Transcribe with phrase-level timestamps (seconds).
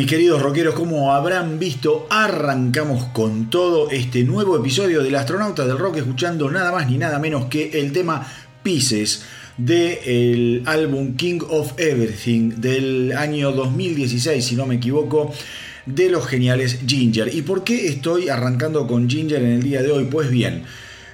[0.00, 5.76] Mis queridos rockeros, como habrán visto, arrancamos con todo este nuevo episodio del Astronauta del
[5.76, 8.26] Rock, escuchando nada más ni nada menos que el tema
[8.62, 9.24] Pieces
[9.58, 15.34] del álbum King of Everything del año 2016, si no me equivoco,
[15.84, 17.28] de los geniales Ginger.
[17.34, 20.04] ¿Y por qué estoy arrancando con Ginger en el día de hoy?
[20.06, 20.62] Pues bien,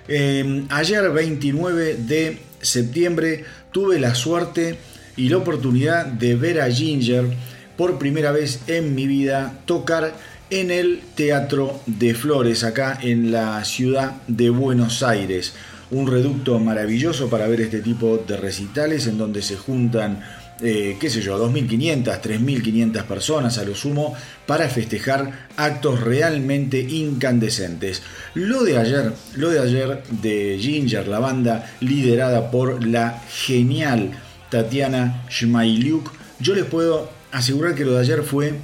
[0.06, 4.78] eh, ayer 29 de septiembre tuve la suerte
[5.16, 10.14] y la oportunidad de ver a Ginger por primera vez en mi vida tocar
[10.50, 15.54] en el Teatro de Flores, acá en la ciudad de Buenos Aires.
[15.90, 20.20] Un reducto maravilloso para ver este tipo de recitales en donde se juntan,
[20.60, 24.14] eh, qué sé yo, 2.500, 3.500 personas a lo sumo
[24.46, 28.02] para festejar actos realmente incandescentes.
[28.34, 34.12] Lo de ayer, lo de ayer de Ginger, la banda liderada por la genial
[34.50, 38.54] Tatiana Shmailiuk, yo les puedo asegurar que lo de ayer fue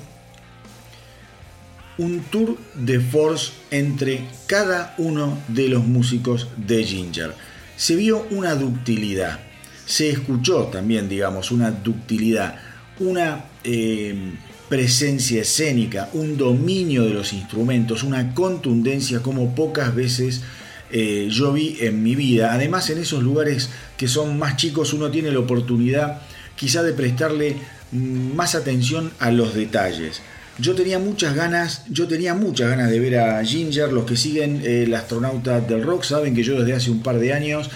[1.99, 7.35] un tour de force entre cada uno de los músicos de Ginger.
[7.77, 9.41] Se vio una ductilidad,
[9.87, 12.57] se escuchó también, digamos, una ductilidad,
[12.99, 14.33] una eh,
[14.69, 20.43] presencia escénica, un dominio de los instrumentos, una contundencia como pocas veces
[20.91, 22.53] eh, yo vi en mi vida.
[22.53, 26.23] Además, en esos lugares que son más chicos, uno tiene la oportunidad
[26.55, 27.57] quizá de prestarle
[27.93, 30.23] más atención a los detalles.
[30.59, 34.63] Yo tenía muchas ganas, yo tenía muchas ganas de ver a Ginger, los que siguen
[34.65, 37.71] el astronauta del rock saben que yo desde hace un par de años,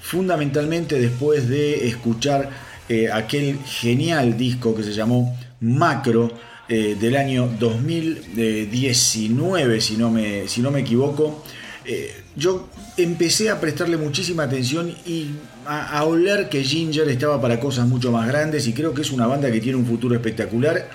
[0.00, 2.50] fundamentalmente después de escuchar
[2.88, 6.30] eh, aquel genial disco que se llamó Macro
[6.68, 11.42] eh, del año 2019, si no me, si no me equivoco,
[11.84, 15.30] eh, yo empecé a prestarle muchísima atención y
[15.66, 19.26] a, oler que Ginger estaba para cosas mucho más grandes y creo que es una
[19.26, 20.88] banda que tiene un futuro espectacular.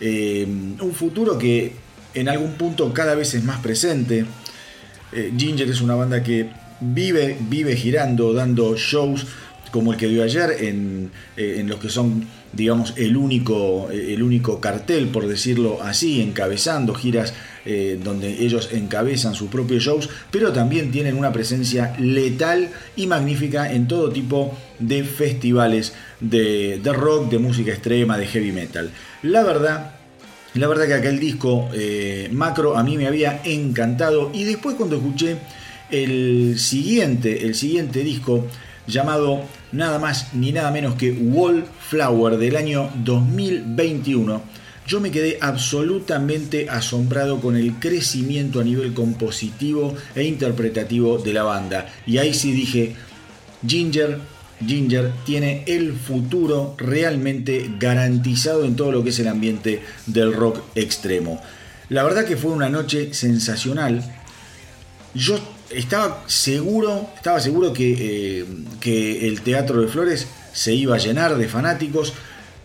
[0.00, 1.72] Eh, un futuro que
[2.14, 4.24] en algún punto cada vez es más presente.
[5.12, 6.50] Eh, Ginger es una banda que
[6.80, 9.26] vive, vive girando, dando shows
[9.70, 14.22] como el que dio ayer en, eh, en los que son digamos el único, el
[14.22, 17.34] único cartel por decirlo así, encabezando giras
[17.66, 23.72] eh, donde ellos encabezan sus propios shows, pero también tienen una presencia letal y magnífica
[23.72, 28.90] en todo tipo de festivales de, rock, de música extrema, de heavy metal.
[29.22, 29.92] La verdad
[30.54, 34.96] la verdad que aquel disco eh, macro a mí me había encantado y después cuando
[34.96, 35.36] escuché
[35.90, 38.46] el siguiente, el siguiente disco
[38.86, 39.42] llamado
[39.72, 44.42] nada más ni nada menos que Wallflower del año 2021,
[44.86, 51.42] yo me quedé absolutamente asombrado con el crecimiento a nivel compositivo e interpretativo de la
[51.42, 51.92] banda.
[52.06, 52.94] Y ahí sí dije,
[53.66, 54.18] Ginger,
[54.64, 60.62] Ginger tiene el futuro realmente garantizado en todo lo que es el ambiente del rock
[60.74, 61.42] extremo.
[61.88, 64.02] La verdad que fue una noche sensacional.
[65.14, 65.38] Yo
[65.70, 68.46] estaba seguro, estaba seguro que, eh,
[68.80, 72.12] que el Teatro de Flores se iba a llenar de fanáticos.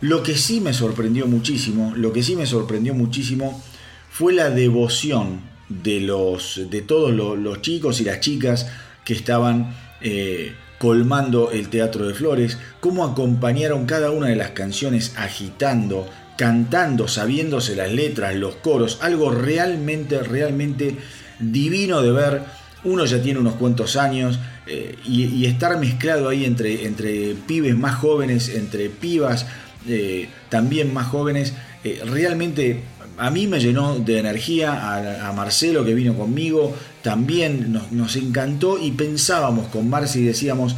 [0.02, 3.64] Lo que sí me sorprendió muchísimo, lo que sí me sorprendió muchísimo
[4.10, 8.68] fue la devoción de, los, de todos los, chicos y las chicas
[9.06, 15.14] que estaban eh, colmando el Teatro de Flores, cómo acompañaron cada una de las canciones
[15.18, 20.98] agitando, cantando, sabiéndose las letras, los coros, algo realmente, realmente
[21.40, 22.42] divino de ver.
[22.84, 27.78] Uno ya tiene unos cuantos años eh, y, y, estar mezclado ahí entre, entre pibes
[27.78, 29.46] más jóvenes, entre pibas
[29.88, 32.82] eh, también más jóvenes, eh, realmente
[33.18, 38.92] a mí me llenó de energía, a, Marcelo que vino conmigo, también nos, encantó y
[38.92, 40.76] pensábamos con Marci y decíamos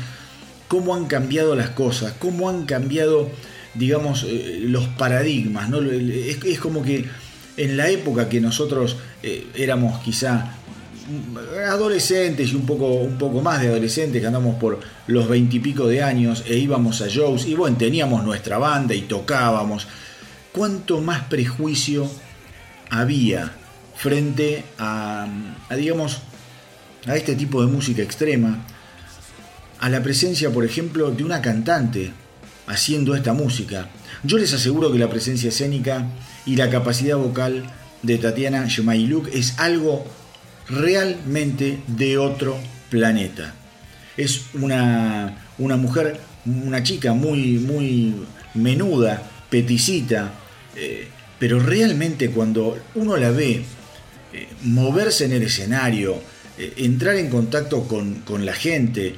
[0.68, 3.30] cómo han cambiado las cosas, cómo han cambiado,
[3.76, 5.70] digamos, eh, los paradigmas.
[5.70, 5.82] ¿no?
[5.82, 7.06] Es, como que
[7.58, 8.98] en la época que nosotros
[9.56, 10.58] éramos quizá
[11.68, 16.02] adolescentes y un poco, un poco más de adolescentes que andamos por los veintipico de
[16.02, 19.88] años e íbamos a shows y bueno, teníamos nuestra banda y tocábamos.
[20.52, 22.10] ¿Cuánto más prejuicio
[22.90, 23.52] había
[23.96, 25.28] frente a,
[25.70, 26.20] a digamos,
[27.06, 28.66] a este tipo de música extrema?
[29.80, 32.14] A la presencia, por ejemplo, de una cantante
[32.68, 33.90] haciendo esta música.
[34.24, 36.08] Yo les aseguro que la presencia escénica
[36.46, 37.66] y la capacidad vocal
[38.04, 40.06] de Tatiana Shemailuk es algo
[40.70, 42.58] realmente de otro
[42.90, 43.54] planeta.
[44.18, 48.16] Es una, una mujer, una chica muy, muy
[48.54, 50.34] menuda, peticita,
[50.76, 51.08] eh,
[51.40, 53.64] pero realmente cuando uno la ve
[54.34, 56.22] eh, moverse en el escenario,
[56.58, 59.16] eh, entrar en contacto con, la gente,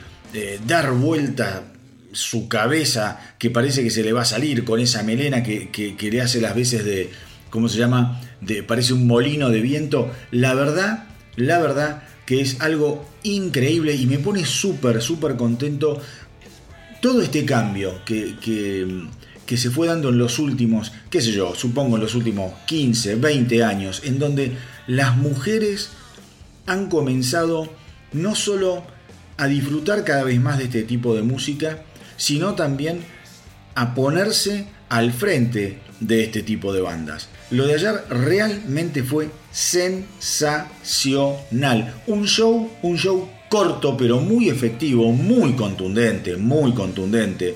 [0.67, 1.63] dar vuelta
[2.11, 6.11] su cabeza que parece que se le va a salir con esa melena que, que
[6.11, 7.09] le hace las veces de,
[7.49, 8.21] ¿cómo se llama?
[8.41, 10.11] De, parece un molino de viento.
[10.31, 16.01] La verdad, la verdad que es algo increíble y me pone súper, súper contento
[17.01, 18.35] todo este cambio que,
[19.45, 23.15] que, se fue dando en los últimos, qué sé yo, supongo en los últimos 15,
[23.15, 24.53] 20 años, en donde
[24.87, 25.89] las mujeres
[26.65, 27.69] han comenzado
[28.11, 28.83] no solo
[29.37, 31.83] a disfrutar cada vez más de este tipo de música,
[32.17, 33.01] sino también
[33.75, 37.29] a ponerse al frente de este tipo de bandas.
[37.51, 41.93] Lo de ayer realmente fue sensacional.
[42.07, 47.55] Un show, un show corto pero muy efectivo, muy contundente, muy contundente.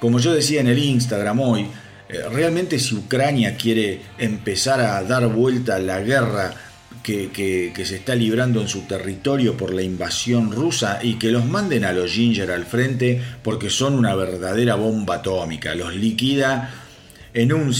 [0.00, 1.66] Como yo decía en el Instagram hoy,
[2.08, 6.54] eh, realmente si Ucrania quiere empezar a dar vuelta a la guerra
[7.02, 11.44] que, que, se está librando en su territorio por la invasión rusa y que los
[11.44, 16.81] manden a los Ginger al frente porque son una verdadera bomba atómica, los liquida
[17.34, 17.72] en un,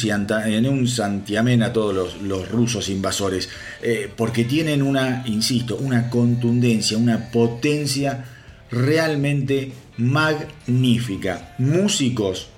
[0.47, 3.49] en un santiamén a todos los, rusos invasores,
[3.83, 8.25] eh, porque tienen una, insisto, una contundencia, una potencia
[8.71, 11.55] realmente magnífica.
[11.59, 12.49] Músicos,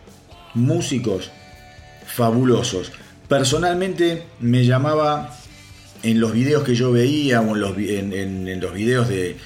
[0.55, 1.31] músicos
[2.07, 2.93] fabulosos.
[3.29, 5.37] Personalmente me llamaba
[6.05, 9.37] en los videos que yo veía o en los, en, los videos de,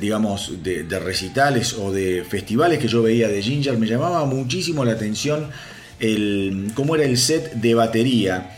[0.00, 4.92] digamos, de, recitales o de festivales que yo veía de Ginger, me llamaba muchísimo la
[4.92, 5.48] atención
[6.00, 8.56] el, cómo era el set de batería.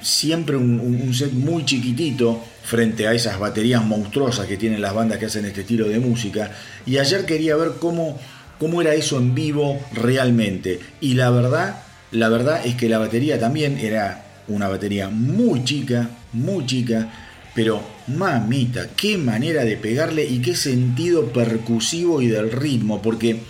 [0.00, 5.26] Siempre un, set muy chiquitito frente a esas baterías monstruosas que tienen las bandas que
[5.26, 6.52] hacen este estilo de música.
[6.86, 8.18] Y ayer quería ver cómo,
[8.58, 10.80] cómo era eso en vivo realmente.
[11.00, 16.10] Y la verdad, la verdad es que la batería también era una batería muy chica,
[16.32, 17.08] muy chica,
[17.54, 23.40] pero mamita, qué manera de pegarle y qué sentido percusivo y del ritmo, porque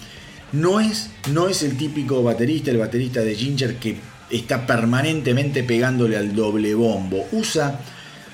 [0.53, 3.97] no es, no es el típico baterista, el baterista de Ginger que
[4.31, 7.27] está permanentemente pegándole al doble bombo.
[7.33, 7.81] Usa,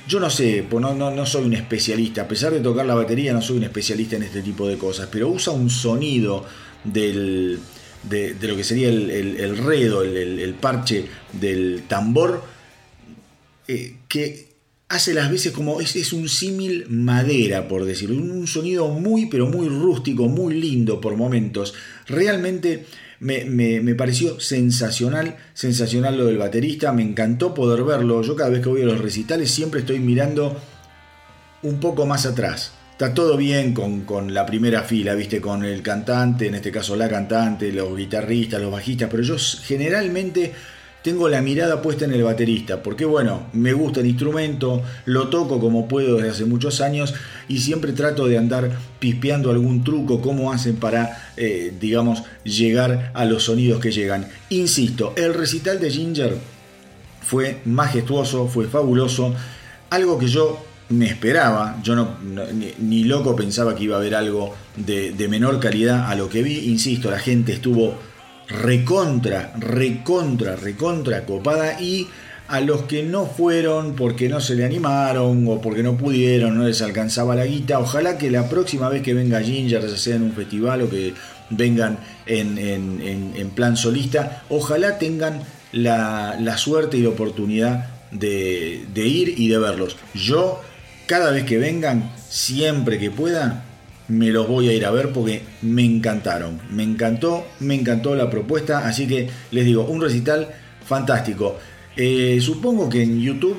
[0.06, 3.32] yo no sé, pues no, no, soy un especialista, a pesar de tocar la batería
[3.32, 6.44] no soy un especialista en este tipo de cosas, pero usa un sonido
[6.84, 7.60] del,
[8.04, 12.42] de, lo que sería el, el, redo, el, parche del tambor,
[13.66, 14.47] eh, que
[14.88, 19.46] hace las veces como es, es un símil madera, por decirlo, un, sonido muy, pero
[19.46, 21.74] muy rústico, muy lindo por momentos.
[22.06, 22.86] Realmente
[23.20, 28.22] me, me, pareció sensacional, sensacional lo del baterista, me encantó poder verlo.
[28.22, 30.58] Yo cada vez que voy a los recitales siempre estoy mirando
[31.62, 32.72] un poco más atrás.
[32.92, 36.96] Está todo bien con, con, la primera fila, viste, con el cantante, en este caso
[36.96, 40.52] la cantante, los guitarristas, los bajistas, pero yo generalmente
[41.02, 45.60] tengo la mirada puesta en el baterista, porque bueno, me gusta el instrumento, lo toco
[45.60, 47.14] como puedo desde hace muchos años
[47.48, 53.24] y siempre trato de andar pispeando algún truco, cómo hacen para, eh, digamos, llegar a
[53.24, 54.28] los sonidos que llegan.
[54.50, 56.36] Insisto, el recital de Ginger
[57.22, 59.34] fue majestuoso, fue fabuloso,
[59.90, 62.16] algo que yo me esperaba, yo no,
[62.78, 66.42] ni, loco pensaba que iba a haber algo de, de menor calidad a lo que
[66.42, 67.94] vi, insisto, la gente estuvo
[68.48, 72.08] recontra, recontra, recontra copada y
[72.48, 76.64] a los que no fueron porque no se le animaron o porque no pudieron, no
[76.64, 80.22] les alcanzaba la guita, ojalá que la próxima vez que venga Ginger, ya sea en
[80.22, 81.12] un festival o que
[81.50, 89.48] vengan en, plan solista, ojalá tengan la, suerte y la oportunidad de, de ir y
[89.48, 89.96] de verlos.
[90.14, 90.62] Yo,
[91.06, 93.64] cada vez que vengan, siempre que pueda,
[94.08, 96.60] me los voy a ir a ver porque me encantaron.
[96.70, 98.86] Me encantó, me encantó la propuesta.
[98.86, 100.48] Así que les digo, un recital
[100.84, 101.58] fantástico.
[101.96, 103.56] Eh, supongo que en YouTube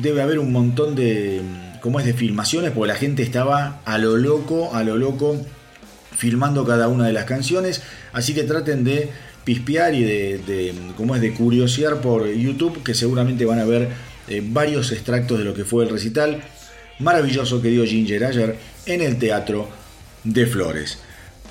[0.00, 1.40] debe haber un montón de,
[1.80, 5.36] como es, de filmaciones, porque la gente estaba a lo loco, a lo loco,
[6.14, 7.82] filmando cada una de las canciones.
[8.12, 9.08] Así que traten de
[9.44, 13.88] pispear y de, como es, de curiosear por YouTube, que seguramente van a ver
[14.28, 16.42] eh, varios extractos de lo que fue el recital.
[16.98, 19.68] Maravilloso que dio Ginger ayer en el teatro
[20.26, 20.98] de Flores.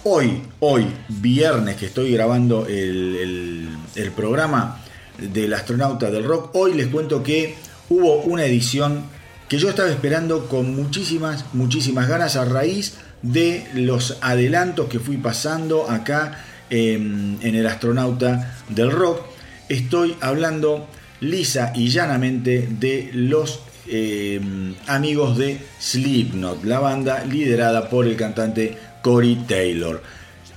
[0.03, 3.69] Hoy, hoy, viernes que estoy grabando el,
[4.15, 4.83] programa
[5.17, 7.55] del astronauta del rock, hoy les cuento que
[7.89, 9.03] hubo una edición
[9.47, 15.17] que yo estaba esperando con muchísimas, muchísimas ganas a raíz de los adelantos que fui
[15.17, 19.21] pasando acá en, el astronauta del rock.
[19.69, 20.87] Estoy hablando
[21.21, 24.41] lisa y llanamente de los eh,
[24.87, 30.01] amigos de Slipknot, la banda liderada por el cantante Corey Taylor.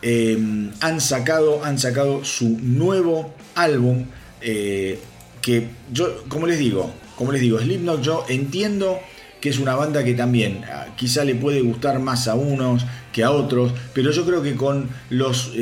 [0.01, 0.39] Eh,
[0.81, 4.07] han, sacado, han sacado su nuevo álbum
[4.41, 4.99] eh,
[5.43, 8.99] que yo, como les digo, como les digo, Slipknot yo entiendo
[9.41, 13.25] que es una banda que también ah, quizá le puede gustar más a unos que
[13.25, 15.53] a otros, pero yo creo que con los,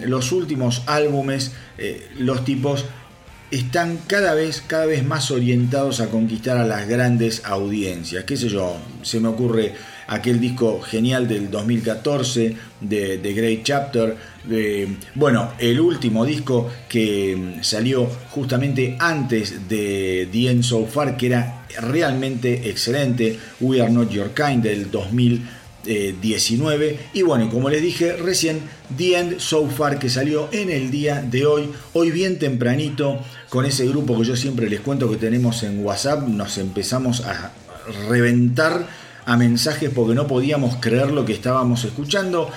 [0.00, 1.52] los últimos álbumes
[2.18, 2.86] los tipos
[3.50, 8.24] están cada vez, cada vez más orientados a conquistar a las grandes audiencias.
[8.24, 8.76] ¿Qué sé yo?
[9.02, 9.74] Se me ocurre
[10.06, 14.16] aquel disco genial del 2014 de, The Great Chapter.
[15.14, 21.66] bueno, el último disco que salió justamente antes de The End So Far, que era
[21.80, 24.90] realmente excelente, We Are Not Your Kind del
[25.84, 26.98] 2019.
[27.12, 28.60] Y bueno, como les dije recién,
[28.96, 33.64] The End So Far que salió en el día de hoy, hoy bien tempranito, con
[33.64, 37.52] ese grupo que yo siempre les cuento que tenemos en WhatsApp, nos empezamos a
[38.08, 38.86] reventar
[39.26, 42.50] a mensajes porque no podíamos creer lo que estábamos escuchando.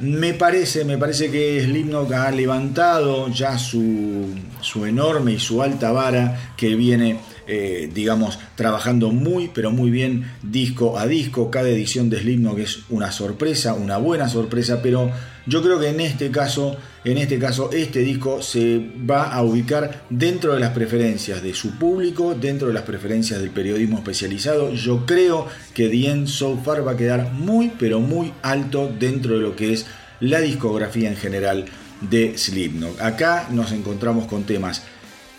[0.00, 4.26] Me parece, me parece que Slipknot ha levantado ya su,
[4.60, 10.30] su enorme y su alta vara que viene eh, digamos, trabajando muy, pero muy bien
[10.42, 11.50] disco a disco.
[11.50, 15.10] Cada edición de Slipknot es una sorpresa, una buena sorpresa, pero
[15.46, 20.04] yo creo que en este caso, en este caso, este disco se va a ubicar
[20.08, 24.72] dentro de las preferencias de su público, dentro de las preferencias del periodismo especializado.
[24.72, 29.34] Yo creo que The End So Far va a quedar muy, pero muy alto dentro
[29.34, 29.86] de lo que es
[30.20, 31.64] la discografía en general
[32.08, 33.00] de Slipknot.
[33.00, 34.82] Acá nos encontramos con temas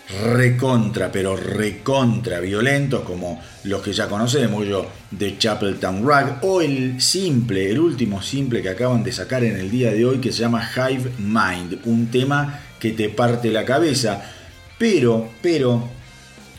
[0.08, 7.00] recontra, pero recontra violentos, como los que ya conocemos, yo, de Chapeltown Rag, o el
[7.00, 10.40] simple, el último simple que acaban de sacar en el día de hoy, que se
[10.40, 14.22] llama Hive Mind, un tema que te parte la cabeza.
[14.78, 15.88] Pero, pero,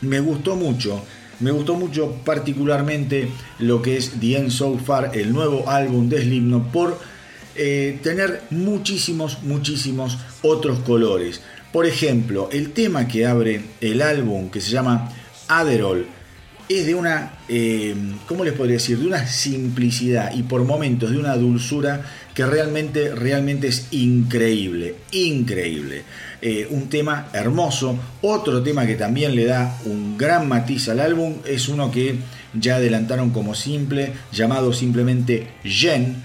[0.00, 1.02] me gustó mucho,
[1.40, 3.28] me gustó mucho particularmente
[3.58, 6.98] lo que es The End So Far, el nuevo álbum de Slipknot, por
[7.54, 11.42] eh, tener muchísimos, muchísimos otros colores.
[11.76, 15.12] Por ejemplo, el tema que abre el álbum, que se llama
[15.46, 16.06] Adderall,
[16.70, 17.94] es de una, eh,
[18.26, 18.98] ¿cómo les podría decir?
[18.98, 22.00] De una simplicidad y por momentos de una dulzura
[22.32, 26.04] que realmente, realmente es increíble, increíble.
[26.40, 27.98] Eh, un tema hermoso.
[28.22, 32.16] Otro tema que también le da un gran matiz al álbum es uno que
[32.54, 36.22] ya adelantaron como simple, llamado simplemente Jen,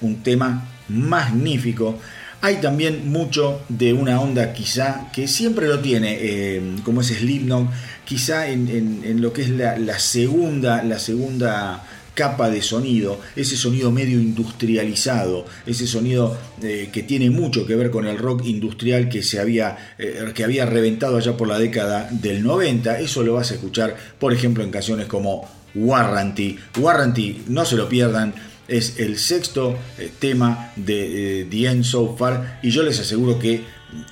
[0.00, 1.98] un tema magnífico
[2.44, 7.70] hay también mucho de una onda quizá que siempre lo tiene, eh, como es Slipknot,
[8.04, 14.20] quizá en, lo que es la, segunda, la segunda capa de sonido, ese sonido medio
[14.20, 19.40] industrializado, ese sonido eh, que tiene mucho que ver con el rock industrial que se
[19.40, 23.54] había, eh, que había reventado allá por la década del 90, eso lo vas a
[23.54, 26.58] escuchar, por ejemplo, en canciones como Warranty.
[26.78, 28.34] Warranty, no se lo pierdan
[28.68, 33.38] es el sexto eh, tema de eh, The End So Far y yo les aseguro
[33.38, 33.62] que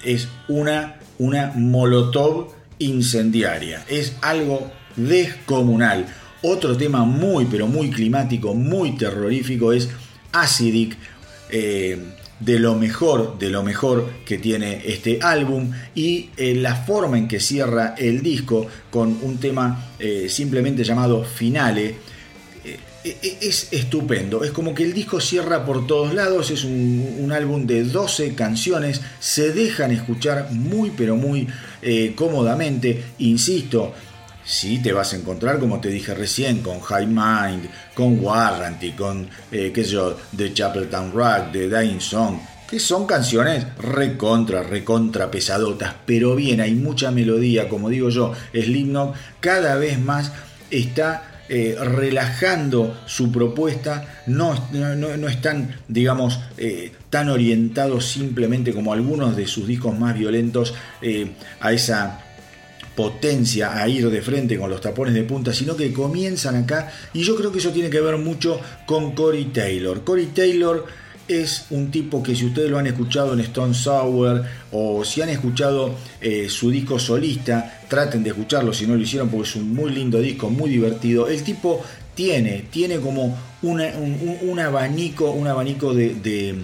[0.04, 3.84] es una, una molotov incendiaria.
[3.88, 6.06] Es algo descomunal.
[6.42, 9.88] Otro tema muy pero muy climático, muy terrorífico es
[10.32, 10.96] Acidic.
[11.50, 11.98] Eh,
[12.40, 17.38] de lo mejor, de lo mejor que tiene este álbum y la forma en que
[17.38, 19.92] cierra el disco con un tema
[20.26, 21.94] simplemente llamado Finale
[23.04, 24.44] es estupendo.
[24.44, 26.50] Es como que el disco cierra por todos lados.
[26.50, 29.00] Es un, álbum de 12 canciones.
[29.20, 31.48] Se dejan escuchar muy, pero muy
[31.80, 33.02] eh, cómodamente.
[33.18, 33.92] Insisto,
[34.44, 39.28] si te vas a encontrar, como te dije recién, con High Mind, con Warranty, con,
[39.50, 42.38] eh, qué sé yo, The Chapeltown Rock, The Dying Song,
[42.68, 49.14] que son canciones recontra, recontra pesadotas, pero bien, hay mucha melodía, como digo yo, Slipknot
[49.40, 50.32] cada vez más
[50.70, 59.36] está eh, relajando su propuesta, no, no, están, digamos, eh, tan orientados simplemente como algunos
[59.36, 62.22] de sus discos más violentos eh, a esa
[62.96, 67.22] potencia a ir de frente con los tapones de punta, sino que comienzan acá y
[67.22, 70.04] yo creo que eso tiene que ver mucho con Corey Taylor.
[70.04, 70.86] Corey Taylor
[71.40, 75.30] es un tipo que si ustedes lo han escuchado en Stone Sour o si han
[75.30, 79.74] escuchado eh, su disco solista, traten de escucharlo si no lo hicieron porque es un
[79.74, 81.28] muy lindo disco, muy divertido.
[81.28, 81.82] El tipo
[82.14, 86.56] tiene, tiene como un, abanico, un abanico de,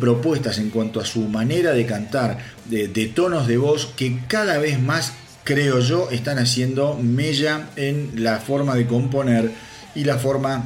[0.00, 4.80] propuestas en cuanto a su manera de cantar, de, tonos de voz que cada vez
[4.80, 5.12] más,
[5.44, 9.50] creo yo, están haciendo mella en la forma de componer
[9.94, 10.64] y la forma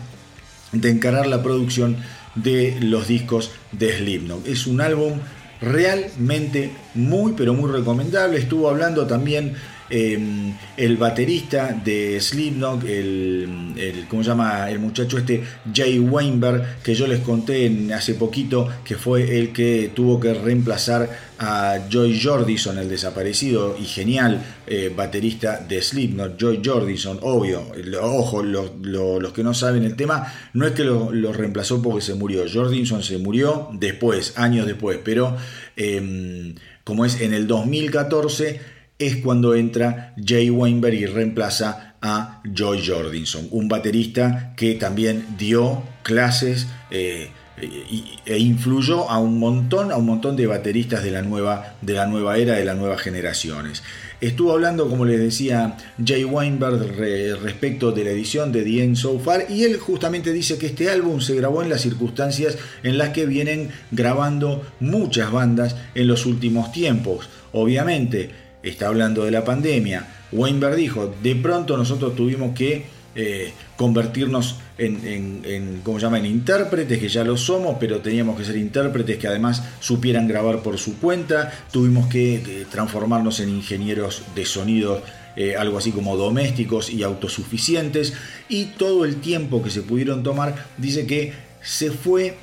[0.72, 1.96] de encarar la producción
[2.36, 4.46] de los discos de Slipknot.
[4.46, 5.14] Es un álbum
[5.60, 8.38] realmente muy pero muy recomendable.
[8.38, 9.54] Estuvo hablando también
[9.88, 14.68] Em, el baterista de Slipknot, el, el, ¿cómo llama?
[14.68, 19.92] El muchacho este, Jay Weinberg, que yo les conté hace poquito, que fue el que
[19.94, 26.62] tuvo que reemplazar a Joy Jordison, el desaparecido y genial eh, baterista de Slipknot, Joy
[26.64, 27.62] Jordison, obvio,
[28.00, 32.44] ojo, los, que no saben el tema, no es que lo, reemplazó porque se murió,
[32.52, 35.36] Jordison se murió después, años después, pero
[35.76, 42.86] em, como es en el 2014, es cuando entra Jay Weinberg y reemplaza a Joy
[42.86, 50.06] Jordinson, un baterista que también dio clases eh, e influyó a un montón, a un
[50.06, 53.82] montón de bateristas de la nueva, de la nueva era, de las nuevas generaciones.
[54.20, 56.96] Estuvo hablando, como les decía, Jay Weinberg
[57.42, 60.90] respecto de la edición de The End So Far y él justamente dice que este
[60.90, 66.24] álbum se grabó en las circunstancias en las que vienen grabando muchas bandas en los
[66.24, 67.28] últimos tiempos.
[67.52, 70.06] Obviamente, está hablando de la pandemia.
[70.32, 76.18] Weinberg dijo, de pronto nosotros tuvimos que eh, convertirnos en, ¿cómo llama?
[76.18, 80.62] en intérpretes, que ya lo somos, pero teníamos que ser intérpretes que además supieran grabar
[80.62, 85.02] por su cuenta, tuvimos que eh, transformarnos en ingenieros de sonido,
[85.34, 88.12] eh, algo así como domésticos y autosuficientes,
[88.50, 92.36] y todo el tiempo que se pudieron tomar, dice que se fue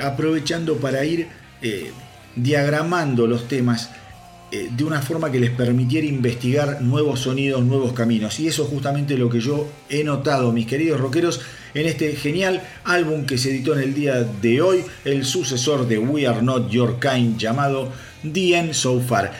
[0.00, 1.26] aprovechando para ir
[2.36, 3.90] diagramando los temas
[4.50, 8.40] eh, de una forma que les permitiera investigar nuevos sonidos, nuevos caminos.
[8.40, 11.40] Y eso es justamente lo que yo he notado, mis queridos rockeros,
[11.74, 15.98] en este genial álbum que se editó en el día de hoy, el sucesor de
[15.98, 19.32] We Are Not Your Kind, llamado The End So Far.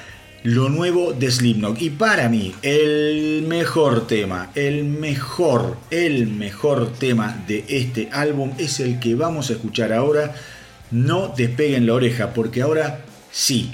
[0.42, 1.80] Lo nuevo de Slipknot.
[1.80, 8.78] Y para mí, el mejor tema, el mejor, el mejor tema de este álbum es
[8.80, 10.34] el que vamos a escuchar ahora.
[10.90, 13.72] No despeguen la oreja, porque ahora sí,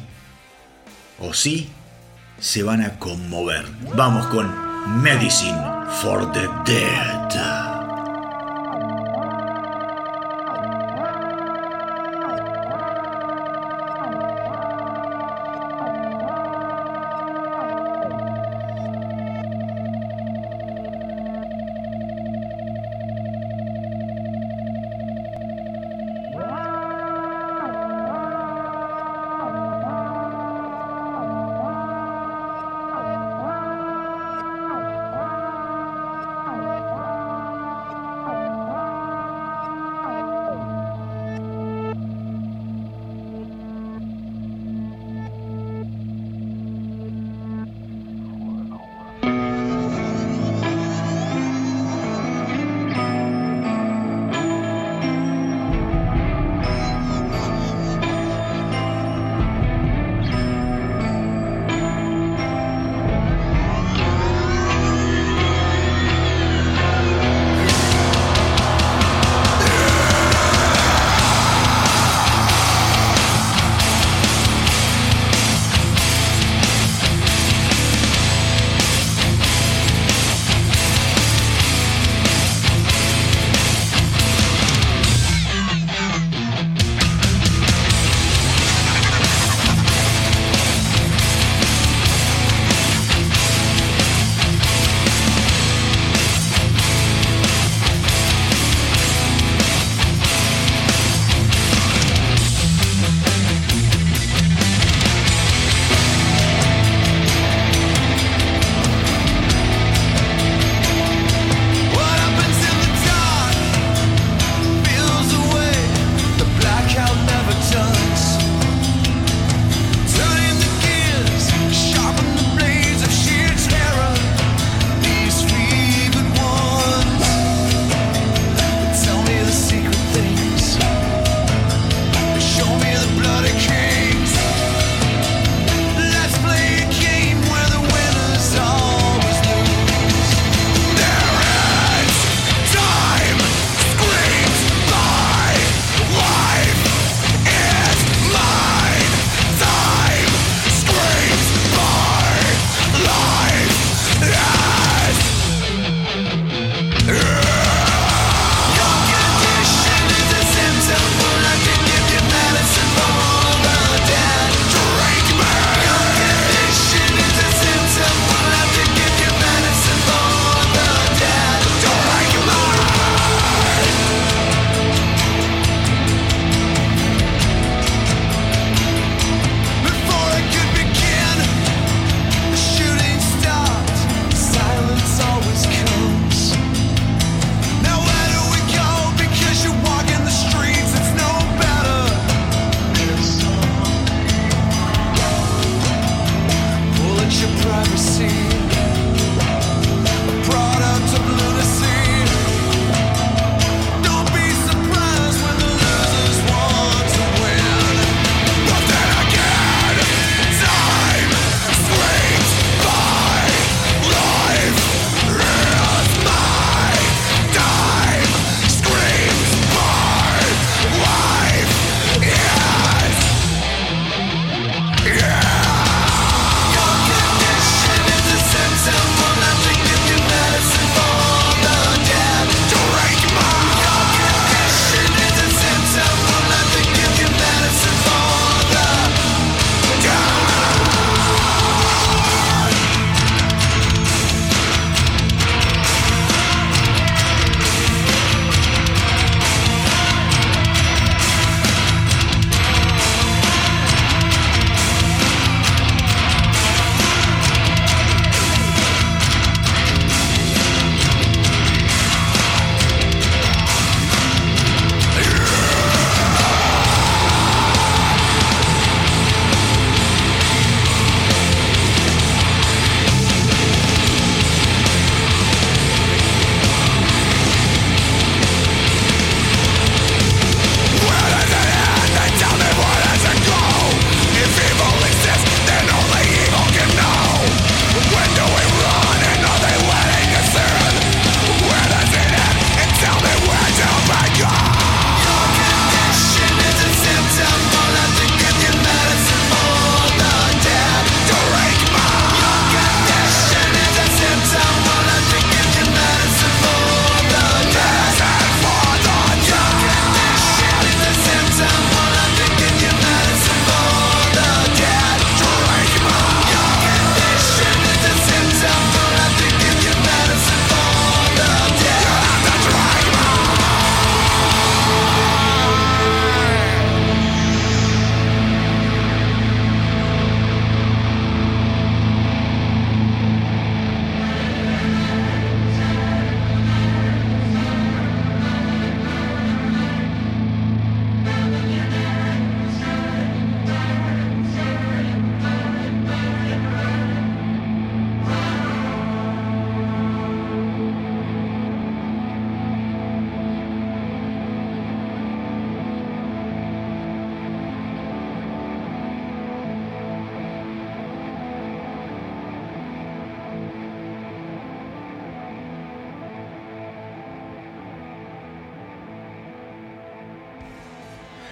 [1.21, 1.71] o sí
[2.39, 3.65] se van a conmover.
[3.95, 4.53] Vamos con
[5.03, 5.61] Medicine
[6.03, 7.74] for the Dead.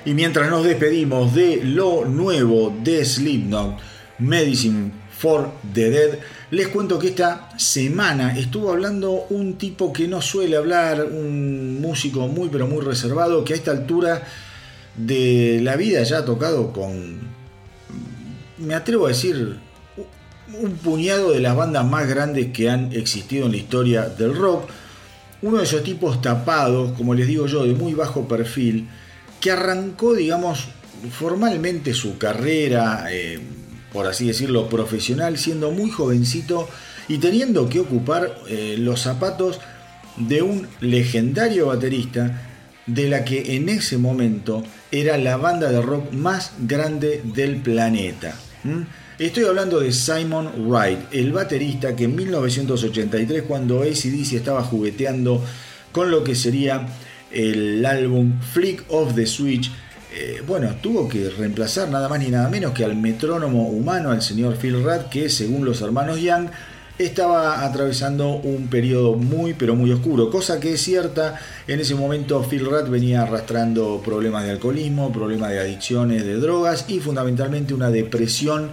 [0.05, 3.79] Y mientras nos despedimos de lo nuevo de Slipknot,
[4.19, 6.19] Medicine for the Dead,
[6.51, 12.27] les cuento que esta semana estuvo hablando un tipo que no suele hablar, un músico
[12.27, 14.27] muy pero muy reservado, que a esta altura
[14.97, 17.21] de la vida ya ha tocado con,
[18.59, 19.57] me atrevo a decir,
[20.61, 24.69] un puñado de las bandas más grandes que han existido en la historia del rock.
[25.41, 28.89] Uno de esos tipos tapados, como les digo yo, de muy bajo perfil,
[29.43, 30.69] que arrancó, digamos,
[31.11, 33.41] formalmente su carrera, eh,
[33.93, 36.69] por así decirlo, profesional, siendo muy jovencito
[37.09, 39.59] y teniendo que ocupar eh, los zapatos
[40.17, 42.41] de un legendario baterista
[42.87, 48.37] de la que en ese momento era la banda de rock más grande del planeta.
[49.19, 55.43] Estoy hablando de Simon Wright, el baterista que en 1983, cuando ACDC estaba jugueteando
[55.91, 56.87] con lo que sería
[57.33, 59.71] el álbum Flick of the Switch,
[60.15, 64.21] eh, bueno, tuvo que reemplazar nada más ni nada menos que al metrónomo humano, al
[64.21, 66.49] señor Phil Rudd, que según los hermanos Young,
[66.99, 72.43] estaba atravesando un periodo muy pero muy oscuro, cosa que es cierta, en ese momento
[72.43, 77.91] Phil Rudd venía arrastrando problemas de alcoholismo, problemas de adicciones, de drogas y fundamentalmente una
[77.91, 78.71] depresión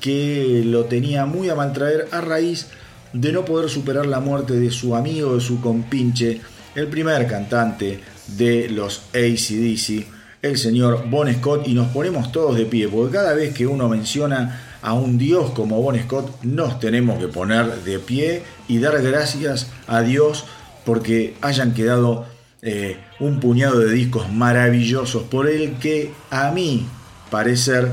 [0.00, 2.66] que lo tenía muy a maltraer a raíz
[3.14, 6.42] de no poder superar la muerte de su amigo, de su compinche,
[6.76, 10.06] el primer cantante de los ACDC,
[10.42, 13.88] el señor Bon Scott, y nos ponemos todos de pie, porque cada vez que uno
[13.88, 19.02] menciona a un dios como Bon Scott, nos tenemos que poner de pie y dar
[19.02, 20.44] gracias a Dios
[20.84, 22.26] porque hayan quedado
[22.62, 26.86] eh, un puñado de discos maravillosos por el que a mí
[27.30, 27.90] parecer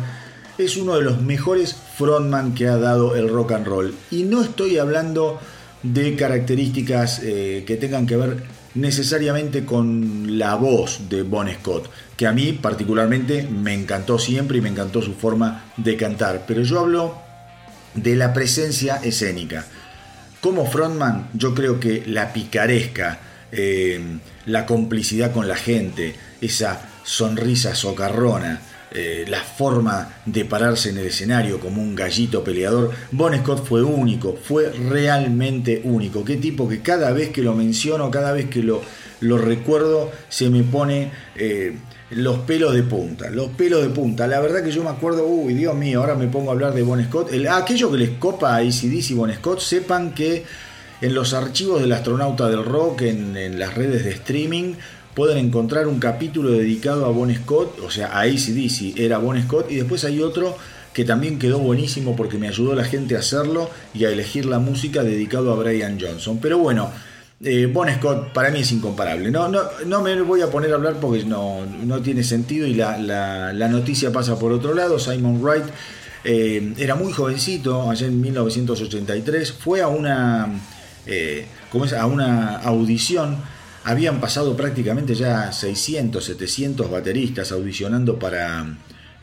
[0.57, 3.95] es uno de los mejores frontman que ha dado el rock and roll.
[4.11, 5.39] Y no estoy hablando
[5.81, 8.43] de características eh, que tengan que ver
[8.75, 14.61] necesariamente con la voz de Bon Scott, que a mí particularmente me encantó siempre y
[14.61, 17.17] me encantó su forma de cantar, pero yo hablo
[17.93, 19.65] de la presencia escénica.
[20.41, 23.19] Como frontman, yo creo que la picaresca,
[23.51, 24.01] eh,
[24.45, 28.61] la complicidad con la gente, esa sonrisa socarrona,
[28.95, 33.81] eh, la forma de pararse en el escenario como un gallito peleador, Bon Scott fue
[33.81, 36.23] único, fue realmente único.
[36.23, 38.81] Qué tipo que cada vez que lo menciono, cada vez que lo,
[39.21, 41.75] lo recuerdo, se me pone eh,
[42.11, 43.31] los pelos de punta.
[43.31, 44.27] Los pelos de punta.
[44.27, 46.83] La verdad que yo me acuerdo, uy, Dios mío, ahora me pongo a hablar de
[46.83, 47.33] Bon Scott.
[47.33, 50.45] El, aquello que les copa a ACDC y Bon Scott, sepan que
[51.01, 54.75] en los archivos del astronauta del rock, en, en las redes de streaming,
[55.15, 59.71] pueden encontrar un capítulo dedicado a Bon Scott, o sea, a ACDC era Bon Scott,
[59.71, 60.57] y después hay otro
[60.93, 64.59] que también quedó buenísimo porque me ayudó la gente a hacerlo y a elegir la
[64.59, 66.39] música dedicado a Brian Johnson.
[66.39, 66.91] Pero bueno,
[67.43, 69.31] eh, Bon Scott para mí es incomparable.
[69.31, 72.75] No, no, no me voy a poner a hablar porque no, no tiene sentido y
[72.75, 74.99] la, la, noticia pasa por otro lado.
[74.99, 75.65] Simon Wright
[76.23, 80.47] eh, era muy jovencito, allá en 1983, fue a una,
[81.05, 81.93] eh, ¿cómo es?
[81.93, 83.37] a una audición
[83.83, 88.65] habían pasado prácticamente ya 600, 700 bateristas audicionando para,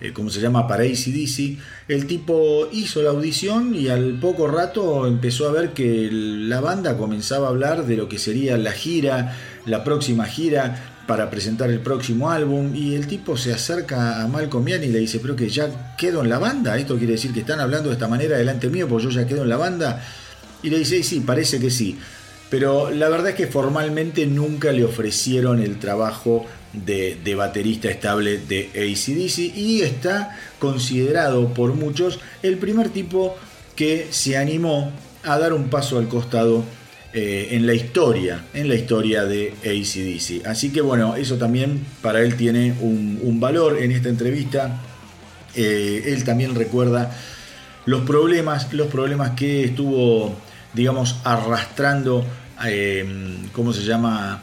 [0.01, 1.59] eh, ¿cómo se llama?, para ACDC.
[1.89, 6.97] El tipo hizo la audición y al poco rato empezó a ver que la banda
[6.97, 11.81] comenzaba a hablar de lo que sería la gira, la próxima gira para presentar el
[11.81, 15.49] próximo álbum y el tipo se acerca a Malcolm Young y le dice, pero que
[15.49, 18.69] ya quedo en la banda, esto quiere decir que están hablando de esta manera delante
[18.69, 20.05] mío, pues yo ya quedo en la banda.
[20.63, 21.99] Y le dice, sí, parece que sí
[22.51, 28.71] pero la verdad es que formalmente nunca le ofrecieron el trabajo de, baterista estable de
[28.75, 33.37] ACDC y está considerado por muchos el primer tipo
[33.77, 36.65] que se animó a dar un paso al costado
[37.13, 40.47] eh, en la historia, en la historia de ACDC.
[40.47, 44.81] Así que bueno, eso también para él tiene un, valor en esta entrevista.
[45.55, 47.11] Eh, él también recuerda
[47.87, 50.37] los problemas, los problemas que estuvo,
[50.75, 52.25] digamos, arrastrando
[52.67, 53.05] eh,
[53.53, 54.43] ¿cómo se llama?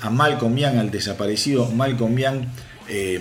[0.00, 2.44] A Malcolm Young, al desaparecido Malcolm Young,
[2.88, 3.20] eh,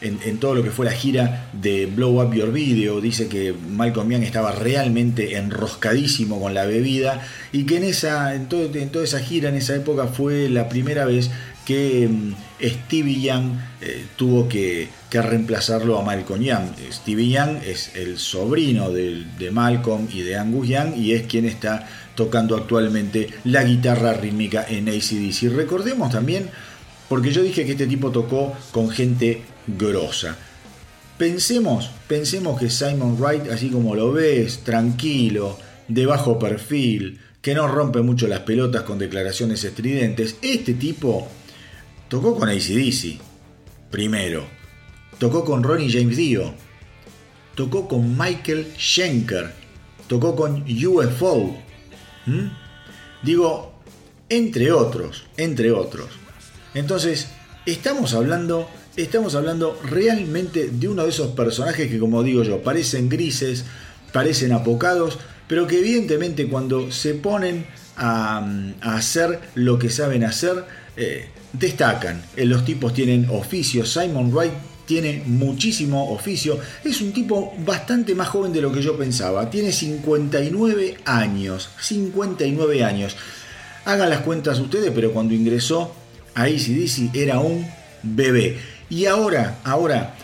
[0.00, 3.00] en, todo lo que fue la gira de Blow Up Your Video.
[3.00, 8.48] Dice que Malcolm Young estaba realmente enroscadísimo con la bebida y que en, esa, en,
[8.48, 11.30] toda esa gira, en esa época, fue la primera vez
[11.64, 16.66] que mm, Stevie Young eh, tuvo que, reemplazarlo a Malcolm Young.
[16.92, 21.46] Stevie Young es el sobrino de, de Malcolm y de Angus Young y es quien
[21.46, 25.54] está tocando actualmente la guitarra rítmica en ACDC.
[25.54, 26.50] Recordemos también,
[27.08, 30.36] porque yo dije que este tipo tocó con gente grosa.
[31.16, 37.68] Pensemos, pensemos que Simon Wright, así como lo ves, tranquilo, de bajo perfil, que no
[37.68, 41.28] rompe mucho las pelotas con declaraciones estridentes, este tipo
[42.08, 43.20] tocó con ACDC.
[43.92, 44.44] primero.
[45.18, 46.52] Tocó con Ronnie James Dio.
[47.54, 49.52] Tocó con Michael Schenker.
[50.08, 51.67] Tocó con UFO.
[52.28, 52.50] ¿Mm?
[53.22, 53.72] Digo,
[54.28, 56.08] entre otros, entre otros.
[56.74, 57.28] Entonces,
[57.66, 63.08] estamos hablando, estamos hablando realmente de uno de esos personajes que, como digo yo, parecen
[63.08, 63.64] grises,
[64.12, 68.46] parecen apocados, pero que evidentemente cuando se ponen a,
[68.82, 70.64] hacer lo que saben hacer,
[70.96, 72.22] eh, destacan.
[72.36, 73.84] Eh, los tipos tienen oficio.
[73.84, 74.52] Simon Wright
[74.88, 76.58] tiene muchísimo oficio.
[76.82, 79.50] Es un tipo bastante más joven de lo que yo pensaba.
[79.50, 81.68] Tiene 59 años.
[81.78, 83.14] 59 años.
[83.84, 85.94] Hagan las cuentas ustedes, pero cuando ingresó
[86.34, 87.66] a ACDC era un
[88.02, 88.56] bebé.
[88.88, 90.14] Y ahora, ahora,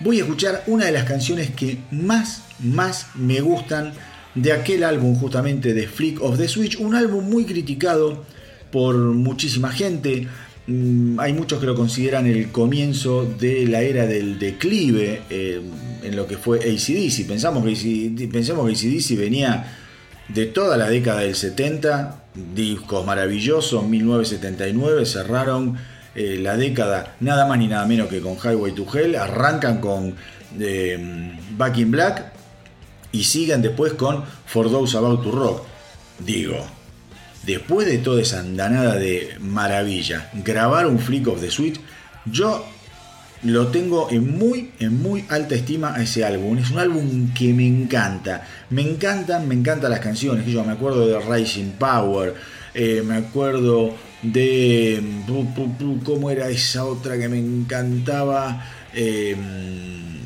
[0.00, 3.92] voy a escuchar una de las canciones que más, más me gustan
[4.34, 8.24] de aquel álbum justamente de Flick of the Switch, un álbum muy criticado
[8.72, 10.26] por muchísima gente.
[10.68, 15.62] Mm, hay muchos que lo consideran el comienzo de la era del declive eh,
[16.02, 17.26] en lo que fue ACDC.
[17.26, 19.78] Pensamos que ACDC, pensamos que ACDC venía
[20.28, 25.78] de toda la década del 70, discos maravillosos, 1979 cerraron
[26.14, 30.16] eh, la década nada más ni nada menos que con Highway to Hell, arrancan con
[30.60, 32.30] eh, Back in Black
[33.10, 35.62] y siguen después con For Those About to Rock.
[36.18, 36.77] Digo,
[37.44, 41.80] después de toda esa andanada de maravilla, grabar un Flick of the Switch,
[42.26, 42.64] yo
[43.42, 46.58] lo tengo en muy, en muy alta estima a ese álbum.
[46.58, 48.46] Es un álbum que me encanta.
[48.70, 50.46] Me encantan, me encantan las canciones.
[50.46, 52.34] Yo me acuerdo de Rising Power,
[52.74, 55.02] eh, me acuerdo de.
[56.04, 58.64] ¿Cómo era esa otra que me encantaba?
[58.94, 59.36] Eh,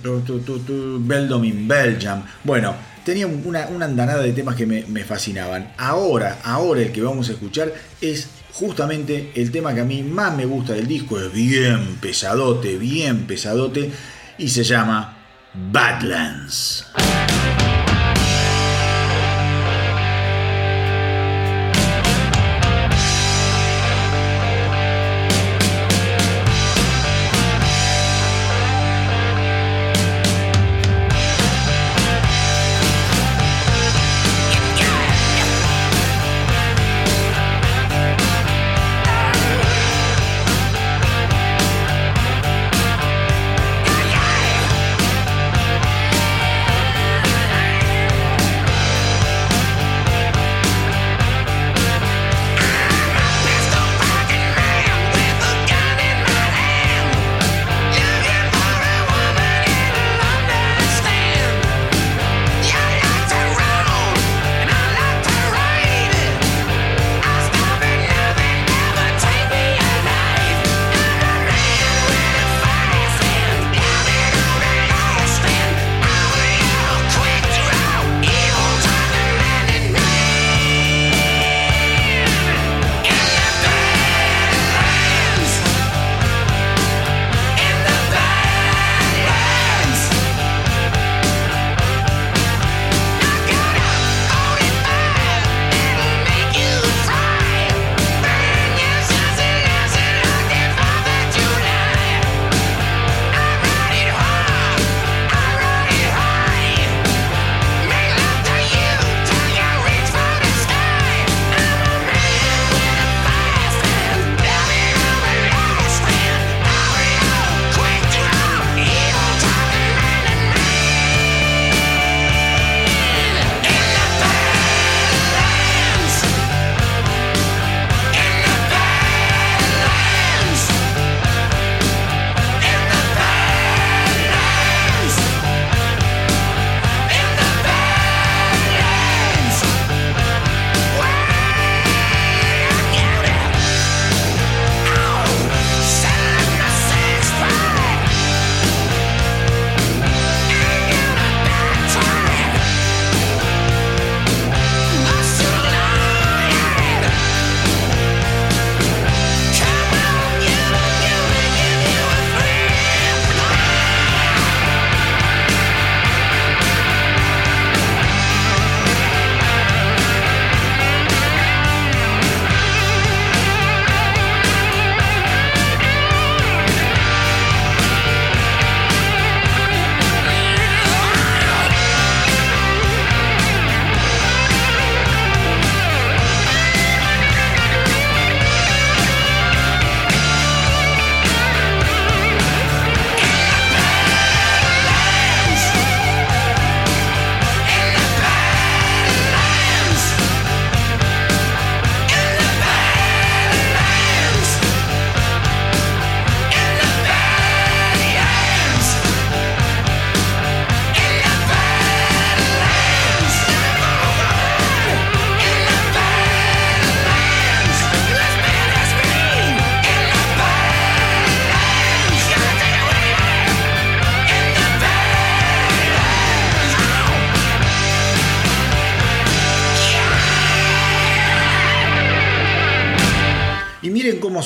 [0.02, 2.22] Beldom in Belgium.
[2.42, 2.74] Bueno,
[3.05, 5.72] tenía una, andanada de temas que me, me, fascinaban.
[5.78, 10.36] Ahora, ahora el que vamos a escuchar es justamente el tema que a mí más
[10.36, 11.18] me gusta del disco.
[11.18, 13.90] Es bien pesadote, bien pesadote.
[14.38, 15.18] Y se llama
[15.55, 16.86] Badlands.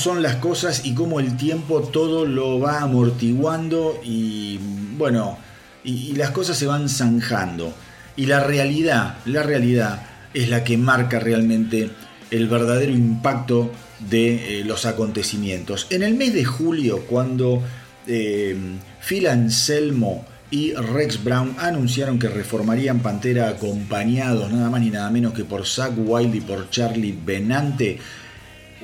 [0.06, 4.56] Son las cosas y cómo el tiempo todo lo va amortiguando y
[4.96, 5.36] bueno,
[5.82, 7.74] y, las cosas se van zanjando.
[8.14, 11.90] Y la realidad, la realidad es la que marca realmente
[12.30, 15.88] el verdadero impacto de eh, los acontecimientos.
[15.90, 17.64] En el mes de julio, cuando
[18.06, 18.56] eh,
[19.04, 25.34] Phil Anselmo y Rex Brown anunciaron que reformarían Pantera acompañados nada más ni nada menos
[25.34, 27.98] que por Zach Wilde y por Charlie Benante,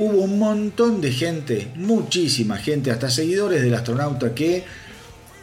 [0.02, 4.64] hubo un montón de gente, muchísima gente, hasta seguidores del astronauta que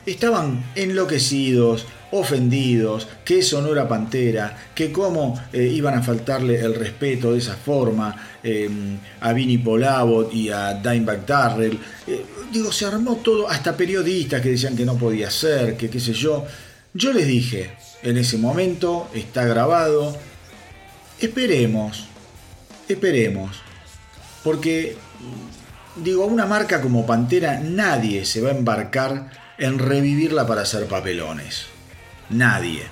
[0.05, 6.75] estaban enloquecidos, ofendidos, que eso no era Pantera, que cómo eh, iban a faltarle el
[6.75, 11.79] respeto de esa forma em, a Vinnie Polabot y a Dimebag Darrell.
[12.05, 16.01] Eh, digo, se armó todo, hasta periodistas que decían que no podía ser, que qué
[16.01, 16.45] sé yo.
[16.93, 17.71] Yo les dije,
[18.03, 20.17] en ese momento, está grabado,
[21.21, 22.07] esperemos,
[22.89, 23.68] esperemos
[24.43, 24.95] porque,
[25.95, 31.65] digo, una marca como Pantera nadie se va a embarcar en revivirla para hacer papelones.
[32.29, 32.83] Nadie.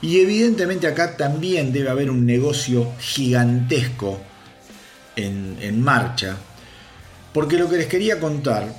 [0.00, 4.20] Y evidentemente acá también debe haber un negocio gigantesco
[5.16, 6.36] en, en marcha.
[7.32, 8.74] Porque lo que les quería contar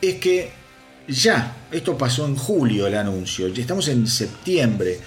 [0.00, 0.50] es que
[1.08, 4.98] ya, esto pasó en julio el anuncio, ya estamos en septiembre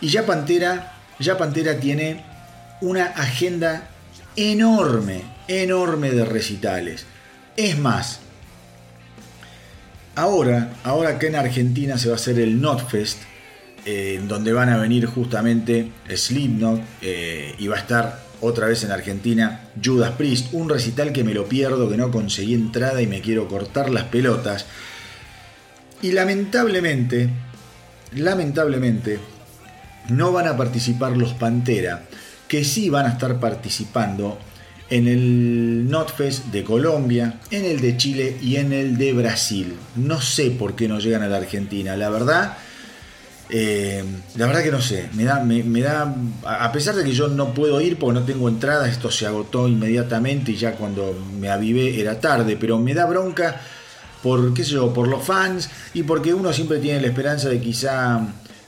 [0.00, 2.24] y ya Pantera, ya Pantera tiene
[2.80, 3.88] una agenda
[4.36, 7.06] enorme, enorme de recitales.
[7.56, 8.20] Es más,
[10.14, 13.18] ahora, ahora que en Argentina se va a hacer el Notfest,
[13.84, 18.90] eh, donde van a venir justamente Slipknot eh, y va a estar otra vez en
[18.90, 23.20] Argentina Judas Priest, un recital que me lo pierdo, que no conseguí entrada y me
[23.20, 24.66] quiero cortar las pelotas.
[26.00, 27.30] Y lamentablemente,
[28.16, 29.20] lamentablemente,
[30.08, 32.02] no van a participar los Pantera
[32.52, 34.36] que sí van a estar participando
[34.90, 39.74] en el NotFest de Colombia, en el de Chile y en el de Brasil.
[39.96, 42.58] No sé por qué no llegan a la Argentina, la verdad.
[43.48, 44.04] Eh,
[44.36, 47.54] la verdad que no sé, me da, me, da, a pesar de que yo no
[47.54, 51.98] puedo ir porque no tengo entrada, esto se agotó inmediatamente y ya cuando me avivé
[51.98, 53.62] era tarde, pero me da bronca
[54.22, 57.62] por, qué sé yo, por los fans y porque uno siempre tiene la esperanza de
[57.62, 58.20] quizá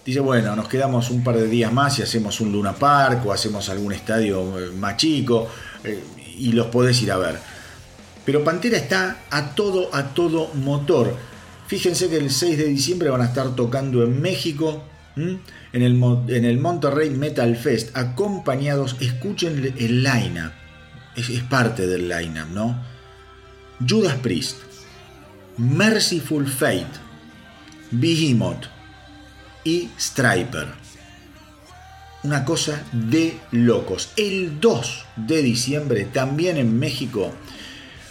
[0.04, 3.32] dice, bueno, nos quedamos un par de días más y hacemos un Luna Park o
[3.32, 5.48] hacemos algún estadio eh, más chico
[5.82, 6.02] eh,
[6.38, 7.38] y los podés ir a ver.
[8.24, 11.14] Pero Pantera está a todo, a todo motor.
[11.66, 14.82] Fíjense que el 6 de diciembre van a estar tocando en México,
[15.16, 15.40] en
[15.72, 20.50] el, en el, Monterrey Metal Fest, acompañados, escuchen el line
[21.16, 22.76] es, parte del line ¿no?
[23.86, 24.58] Judas Priest,
[25.58, 26.86] Merciful Fate,
[27.90, 28.66] Behemoth,
[29.64, 30.68] y Striper.
[32.22, 34.12] Una cosa de locos.
[34.16, 37.32] El 2 de diciembre, también en México,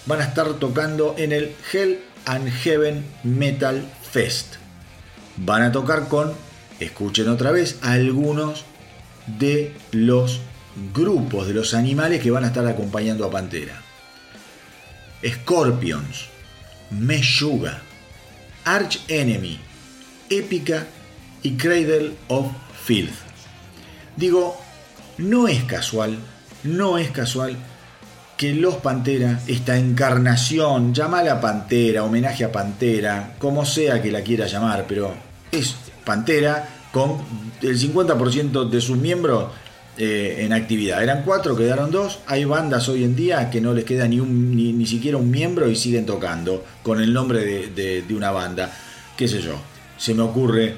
[0.05, 4.55] van a estar tocando en el Hell and Heaven Metal Fest.
[5.37, 6.33] Van a tocar con,
[6.79, 8.65] escuchen otra vez, algunos
[9.25, 10.41] de los
[10.93, 13.81] grupos de los animales que van a estar acompañando a Pantera.
[15.25, 16.25] Scorpions,
[16.91, 17.81] Meshuga,
[18.65, 19.59] Arch Enemy,
[20.29, 20.87] Épica
[21.43, 22.47] y Cradle of
[22.83, 23.13] Filth.
[24.15, 24.57] Digo,
[25.17, 26.17] no es casual,
[26.63, 27.57] no es casual
[28.37, 34.47] que Los Pantera, esta encarnación, llamala Pantera, homenaje a Pantera, como sea que la quiera
[34.47, 35.13] llamar, pero
[35.51, 37.17] es Pantera con
[37.61, 39.51] el 50% de sus miembros
[39.97, 41.03] eh, en actividad.
[41.03, 42.19] Eran cuatro, quedaron dos.
[42.27, 45.69] Hay bandas hoy en día que no les queda ni, un, ni, siquiera un miembro
[45.69, 48.71] y siguen tocando con el nombre de, de una banda.
[49.15, 49.55] ¿Qué sé yo?
[49.97, 50.75] Se me ocurre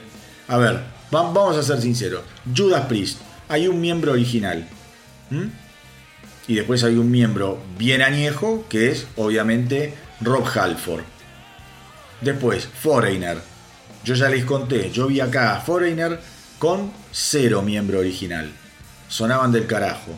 [0.48, 0.80] a ver,
[1.12, 2.22] vamos a ser sinceros.
[2.56, 4.68] Judas Priest, hay un miembro original.
[6.48, 11.04] Y después hay un miembro bien añejo, que es obviamente Rob Halford.
[12.22, 13.40] Después, Foreigner.
[14.04, 16.20] Yo ya les conté, yo vi acá a Foreigner
[16.60, 18.52] con cero miembro original.
[19.08, 20.12] Sonaban del carajo.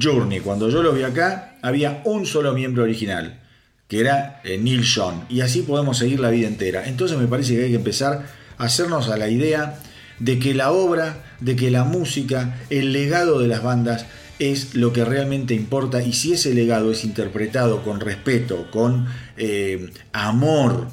[0.00, 3.40] Journey, cuando yo lo vi acá, había un solo miembro original,
[3.88, 5.26] que era eh, Neil Sean.
[5.28, 6.86] Y así podemos seguir la vida entera.
[6.86, 8.26] Entonces me parece que hay que empezar
[8.60, 9.80] hacernos a la idea
[10.18, 14.06] de que la obra, de que la música, el legado de las bandas
[14.38, 19.06] es lo que realmente importa y si ese legado es interpretado con respeto, con
[19.36, 20.88] eh, amor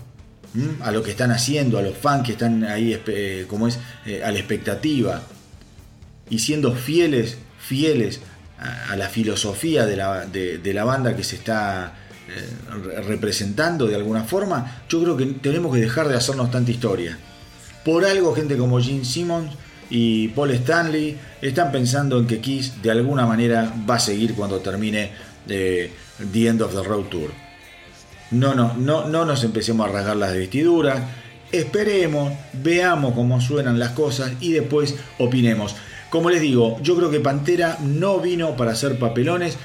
[0.81, 4.23] a lo que están haciendo, a los fans que están ahí eh, como es eh,
[4.23, 5.21] a la expectativa
[6.29, 8.21] y siendo fieles, fieles
[8.59, 11.93] a, la filosofía de la, de la, banda que se está
[13.05, 17.17] representando de alguna forma, yo creo que tenemos que dejar de hacernos tanta historia.
[17.87, 19.53] Por algo gente como Gene Simmons
[19.89, 24.59] y Paul Stanley están pensando en que Kiss de alguna manera va a seguir cuando
[24.59, 25.11] termine
[25.47, 25.89] The
[26.33, 27.31] End of the Road Tour.
[28.31, 31.01] No, no, no, no nos empecemos a rasgar las vestiduras.
[31.53, 35.77] Esperemos, veamos cómo suenan las cosas y después opinemos.
[36.09, 39.57] Como les digo, yo creo que Pantera no vino para hacer papelones.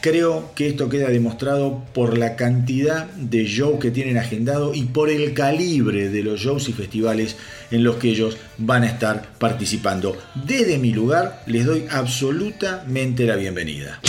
[0.00, 5.10] Creo que esto queda demostrado por la cantidad de shows que tienen agendado y por
[5.10, 7.36] el calibre de los shows y festivales
[7.70, 10.16] en los que ellos van a estar participando.
[10.34, 14.00] Desde mi lugar les doy absolutamente la bienvenida.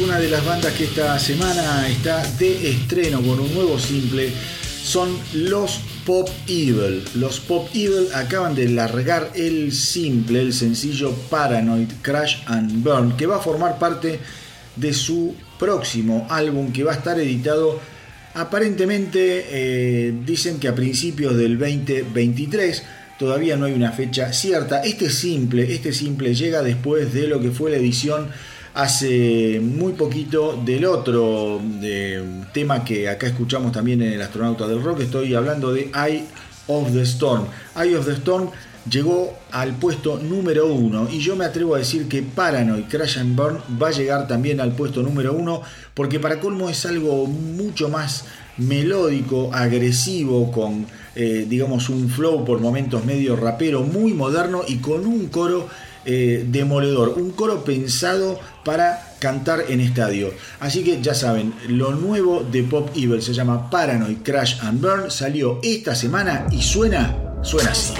[0.00, 4.32] Una de las bandas que esta semana está de estreno con un nuevo simple.
[4.82, 7.04] Son los Pop Evil.
[7.14, 13.26] Los Pop Evil acaban de largar el simple, el sencillo Paranoid Crash and Burn, que
[13.26, 14.18] va a formar parte
[14.74, 17.78] de su próximo álbum que va a estar editado
[18.34, 22.82] aparentemente, eh, dicen que a principios del 2023
[23.18, 24.82] todavía no hay una fecha cierta.
[24.82, 28.28] Este simple, este simple llega después de lo que fue la edición
[28.74, 31.60] hace muy poquito del otro
[32.52, 35.00] tema que acá escuchamos también en el Astronauta del Rock.
[35.00, 36.24] Estoy hablando de Eye
[36.66, 37.46] of the Storm.
[37.76, 38.50] Eye of the Storm
[38.90, 43.34] llegó al puesto número uno y yo me atrevo a decir que Paranoid Crash and
[43.34, 45.62] Burn va a llegar también al puesto número uno
[45.94, 48.26] porque para colmo es algo mucho más
[48.58, 55.06] melódico, agresivo, con eh, digamos un flow por momentos medio rapero, muy moderno y con
[55.06, 55.68] un coro
[56.04, 60.32] eh, demoledor, un coro pensado para cantar en estadio.
[60.60, 65.10] Así que ya saben, lo nuevo de Pop Evil se llama Paranoid Crash and Burn,
[65.10, 67.94] salió esta semana y suena, suena así.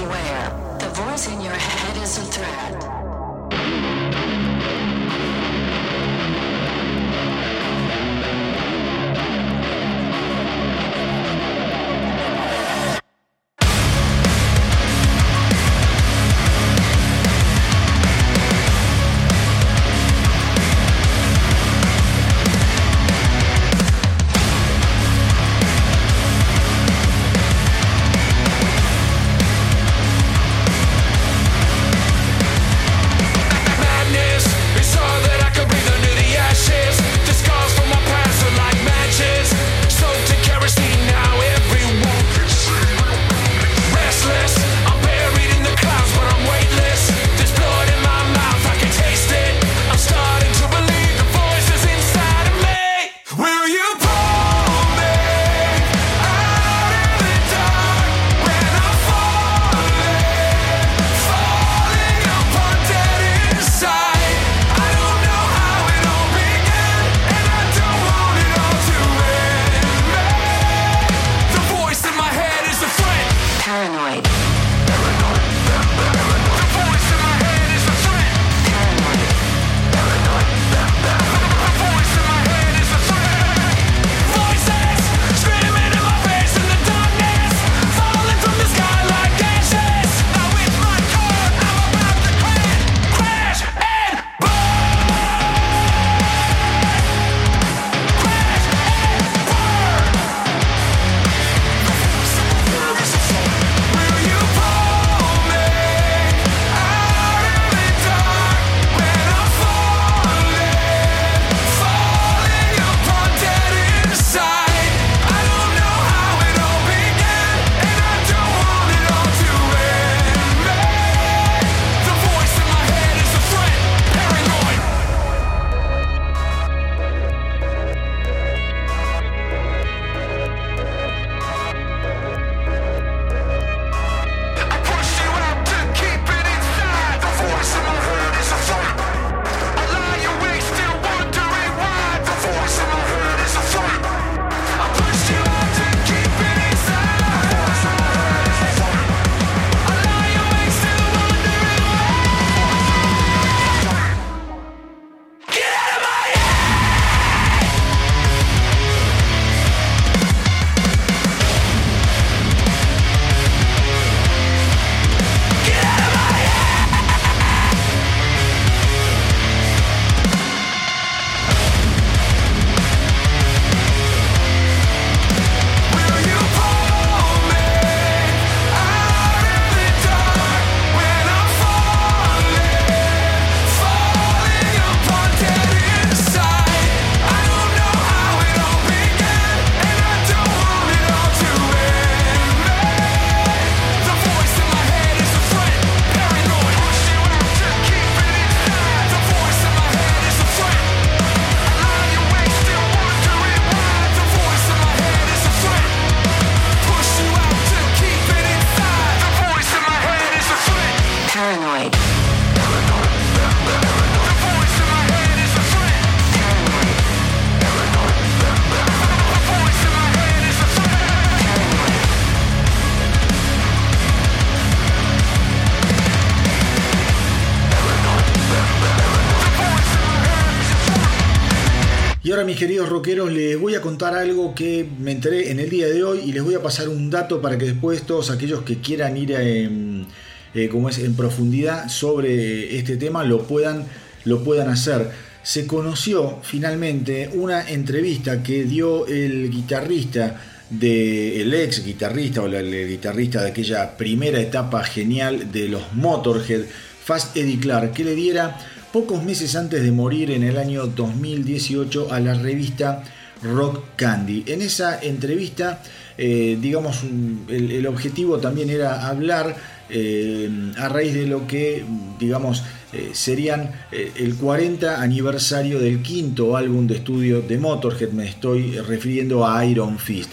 [234.25, 237.11] Algo que me enteré en el día de hoy y les voy a pasar un
[237.11, 240.07] dato para que después todos aquellos que quieran ir en,
[240.55, 243.85] eh, como es, en profundidad sobre este tema lo puedan,
[244.25, 245.11] lo puedan hacer.
[245.43, 253.43] Se conoció finalmente una entrevista que dio el guitarrista del ex guitarrista o el guitarrista
[253.43, 256.63] de aquella primera etapa genial de los Motorhead,
[257.05, 258.57] Fast Eddie Clark, que le diera
[258.91, 263.05] pocos meses antes de morir en el año 2018 a la revista
[263.45, 264.45] Rock Candy.
[264.47, 265.83] En esa entrevista,
[266.17, 267.03] eh, digamos,
[267.49, 269.55] el, objetivo también era hablar
[269.91, 271.85] eh, a raíz de lo que,
[272.19, 278.79] digamos, eh, serían el 40 aniversario del quinto álbum de estudio de Motorhead, me estoy
[278.79, 280.31] refiriendo a Iron Fist.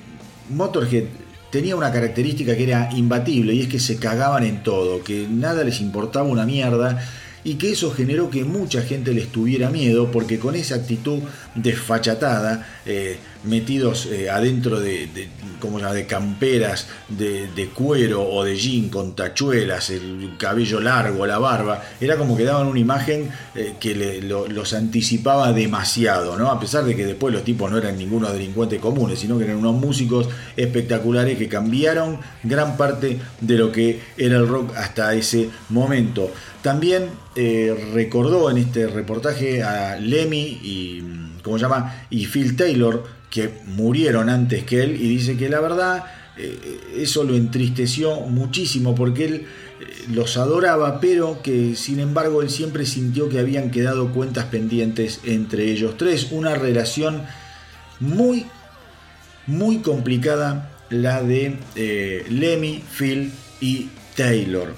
[0.50, 1.04] Motorhead
[1.54, 5.62] tenía una característica que era imbatible y es que se cagaban en todo, que nada
[5.62, 7.00] les importaba una mierda
[7.44, 11.20] y que eso generó que mucha gente les tuviera miedo porque con esa actitud
[11.54, 19.90] desfachatada, eh, metidos eh, adentro de, de camperas de, cuero o de jean con tachuelas,
[19.90, 25.52] el cabello largo, la barba, era como que daban una imagen eh, que los anticipaba
[25.52, 26.50] demasiado, ¿no?
[26.50, 29.56] A pesar de que después los tipos no eran ningunos delincuentes comunes, sino que eran
[29.56, 35.48] unos músicos espectaculares que cambiaron gran parte de lo que era el rock hasta ese
[35.70, 36.30] momento.
[36.62, 41.02] También eh, recordó en este reportaje a Lemmy y,
[41.42, 42.06] ¿cómo se llama?
[42.10, 43.04] y Phil Taylor,
[43.34, 46.04] que murieron antes que él, y dice que la verdad
[46.36, 52.48] eh, eso lo entristeció muchísimo porque él eh, los adoraba, pero que sin embargo él
[52.48, 56.28] siempre sintió que habían quedado cuentas pendientes entre ellos tres.
[56.30, 57.22] Una relación
[57.98, 58.46] muy,
[59.48, 61.56] muy complicada, la de
[62.30, 64.76] Lemmy, Phil y Taylor.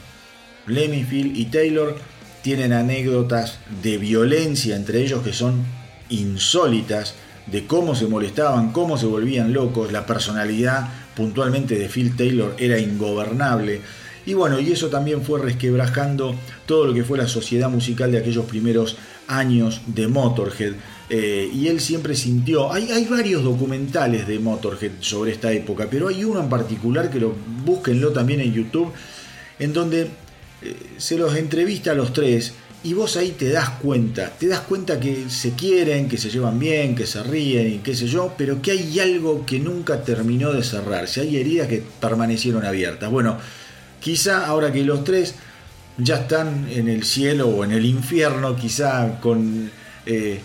[0.67, 1.95] Lemmy, Phil y Taylor
[2.41, 5.63] tienen anécdotas de violencia entre ellos que son
[6.09, 7.17] insólitas,
[7.47, 12.79] de cómo se molestaban, cómo se volvían locos, la personalidad puntualmente de Phil Taylor era
[12.79, 13.81] ingobernable.
[14.27, 16.35] Y bueno, y eso también fue resquebrajando
[16.67, 18.97] todo lo que fue la sociedad musical de aquellos primeros
[19.29, 20.75] años de Motorhead.
[21.09, 26.09] Eh, y él siempre sintió, hay, hay, varios documentales de Motorhead sobre esta época, pero
[26.09, 27.33] hay uno en particular que lo
[27.65, 28.93] búsquenlo también en YouTube,
[29.61, 30.11] en donde
[30.63, 32.55] eh, se los entrevista a los tres
[32.85, 36.59] y vos ahí te das cuenta, te das cuenta que se quieren, que se llevan
[36.59, 40.53] bien, que se ríen y qué sé yo, pero que hay algo que nunca terminó
[40.53, 43.11] de cerrarse, hay heridas que permanecieron abiertas.
[43.11, 43.39] Bueno,
[44.01, 45.35] quizá ahora que los tres
[45.99, 49.71] ya están en el cielo o en el infierno, quizá con,
[50.05, 50.41] eh,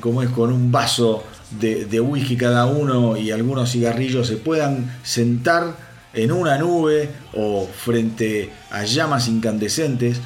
[0.00, 1.24] como es, con un vaso
[1.60, 5.76] de, whisky cada uno y algunos cigarrillos se puedan sentar
[6.14, 10.20] en una nube o frente a llamas incandescentes eh,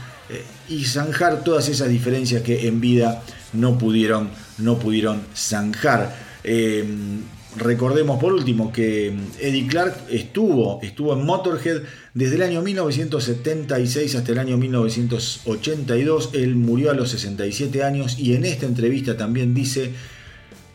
[0.68, 3.22] y zanjar todas esas diferencias que en vida
[3.53, 6.14] no pudieron, no pudieron zanjar.
[6.45, 7.22] Em,
[7.57, 11.83] recordemos por último que Eddie Clark estuvo, estuvo en Motorhead
[12.14, 16.31] desde el año 1976 hasta el año 1982.
[16.35, 19.93] Él murió a los 67 años y en esta entrevista también dice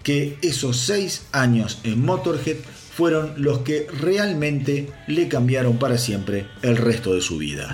[0.03, 2.57] que esos seis años en Motorhead
[2.95, 7.71] fueron los que realmente le cambiaron para siempre el resto de su vida.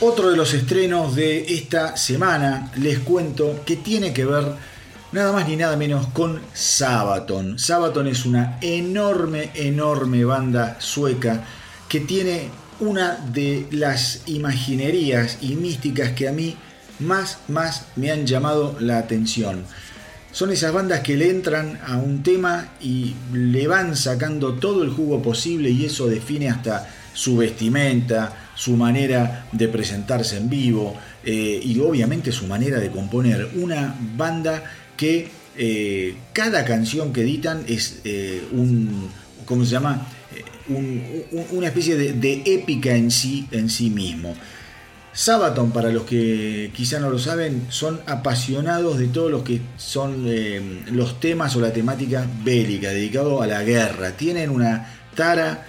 [0.00, 4.44] Otro de los estrenos de esta semana, les cuento que tiene que ver
[5.12, 7.58] nada más ni nada menos con Sabaton.
[7.58, 11.44] Sabaton es una enorme, enorme banda sueca
[11.88, 16.54] que tiene una de las imaginerías y místicas que a mí
[16.98, 19.64] más, más me han llamado la atención.
[20.30, 24.90] Son esas bandas que le entran a un tema y le van sacando todo el
[24.90, 31.60] jugo posible y eso define hasta su vestimenta, su manera de presentarse en vivo eh,
[31.62, 33.50] y obviamente su manera de componer.
[33.54, 34.64] Una banda
[34.96, 39.08] que eh, cada canción que editan es eh, un,
[39.44, 40.08] ¿cómo se llama?
[41.52, 44.34] una especie de, épica en sí, en sí mismo.
[45.12, 50.26] Sabaton, para los que quizá no lo saben, son apasionados de todo lo que son
[50.90, 54.16] los temas o la temática bélica, dedicado a la guerra.
[54.16, 55.64] Tienen una tara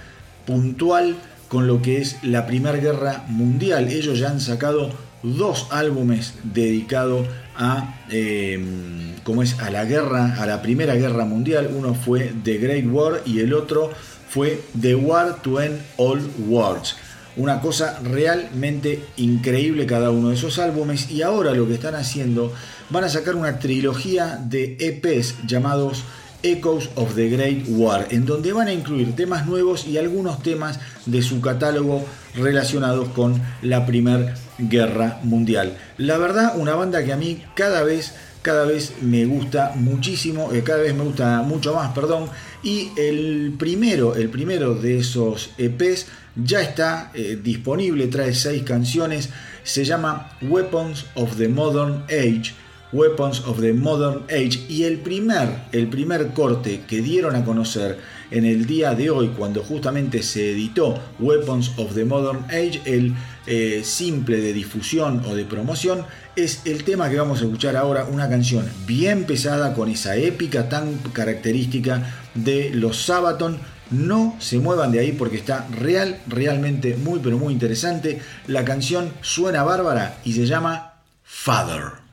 [0.48, 1.16] puntual
[1.48, 3.88] con lo que es la Primera Guerra Mundial.
[3.90, 4.90] Ellos ya han sacado
[5.24, 11.70] dos álbumes dedicados a, em, es, a la guerra, a la Primera Guerra Mundial.
[11.76, 13.92] Uno fue The Great War y el otro
[14.30, 16.96] fue The War to End All Wars.
[17.36, 22.52] Una cosa realmente increíble cada uno de esos álbumes y ahora lo que están haciendo
[22.90, 26.04] van a sacar una trilogía de EPs llamados
[26.44, 30.80] Echoes of the Great War, en donde van a incluir temas nuevos y algunos temas
[31.06, 35.78] de su catálogo relacionados con la Primera Guerra Mundial.
[35.98, 38.14] La verdad, una banda que a mí cada vez
[38.48, 42.30] cada vez me gusta muchísimo, eh, cada vez me gusta mucho más, perdón,
[42.64, 49.32] y el primero, el primero de esos EPs ya está eh, disponible, trae seis canciones,
[49.64, 52.54] se llama Weapons of the Modern Age
[52.94, 57.98] Weapons of the Modern Age y el primer, el primer corte que dieron a conocer
[58.32, 63.14] en el día de hoy cuando justamente se editó Weapons of the Modern Age, el
[63.46, 68.06] eh, simple de difusión o de promoción, es el tema que vamos a escuchar ahora,
[68.06, 73.60] una canción bien pesada con esa épica tan característica de los Sabaton.
[73.90, 78.22] No se muevan de ahí porque está real, realmente muy pero muy interesante.
[78.48, 82.07] La canción suena bárbara y se llama Father.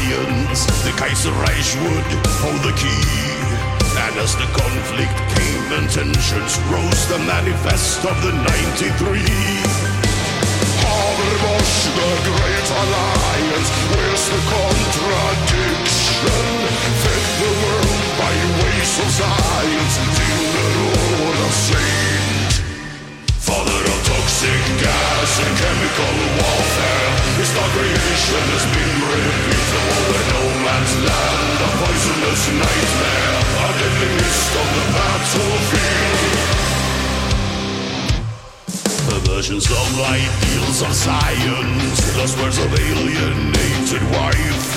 [0.00, 0.66] lions.
[0.84, 3.04] The Kaiserreich would hold the key.
[4.00, 9.20] And as the conflict came and tensions rose, the manifest of the 93.
[10.80, 16.44] Habermas, the great alliance, where's the contradiction?
[17.02, 22.52] Fed the world by ways of science, in the Lord of Saint.
[23.38, 23.89] Father
[24.40, 27.12] Toxic gas and chemical warfare.
[27.44, 33.36] It's not creation has been repeated over no man's land A poisonous nightmare.
[33.36, 36.40] A deadly mist on the battlefield.
[39.12, 42.00] Perversions of ideals of science.
[42.16, 44.68] The words of alienated wife.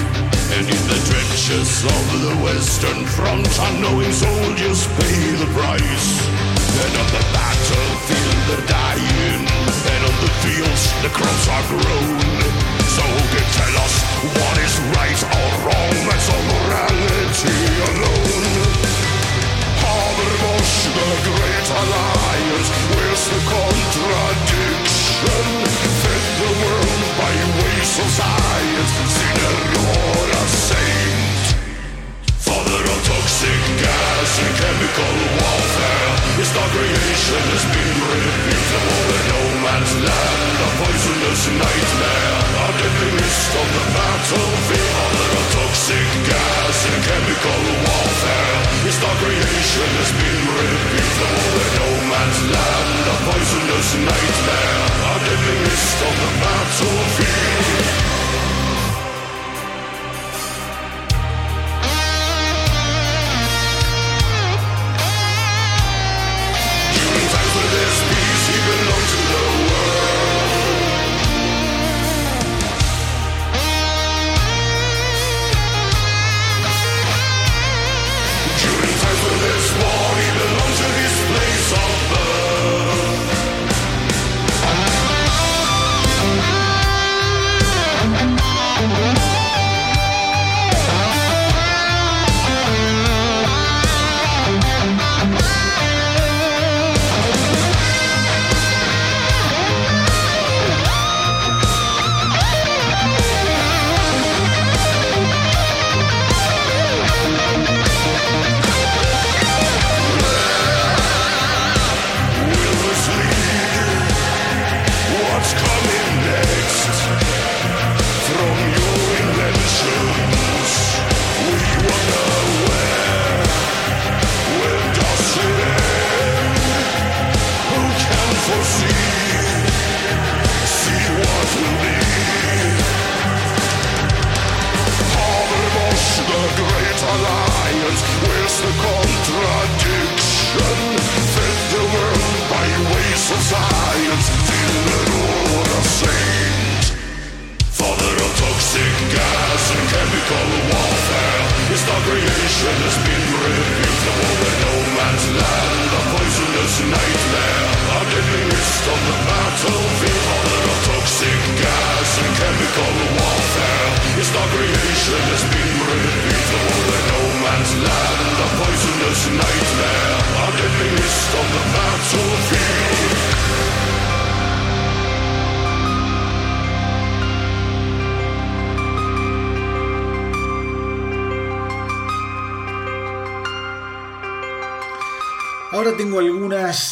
[0.59, 6.53] And in the trenches of the western front Unknowing soldiers pay the price.
[6.74, 9.45] And on the battlefield they're dying.
[9.45, 12.17] And on the fields the crops are grown.
[12.95, 13.95] So who can tell us
[14.26, 15.95] what is right or wrong.
[16.09, 17.59] That's all morality
[17.89, 18.74] alone.
[19.84, 25.45] Habermas, the great alliance Where's the contradiction?
[26.01, 28.91] Fed the world by ways of science.
[29.13, 29.57] Sinner
[29.93, 31.12] or a saint.
[32.54, 36.10] Father of toxic gas and chemical warfare.
[36.38, 40.54] His not creation has been repeatable in no man's land.
[40.62, 44.93] A poisonous nightmare, a deadly mist on the battlefield.
[44.93, 48.58] Father of toxic gas and chemical warfare.
[48.86, 53.01] His not creation has been repeatable in no man's land.
[53.01, 58.14] A poisonous nightmare, a deadly mist on the battlefield.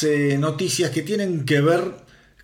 [0.04, 1.94] Eh, noticias que tienen que ver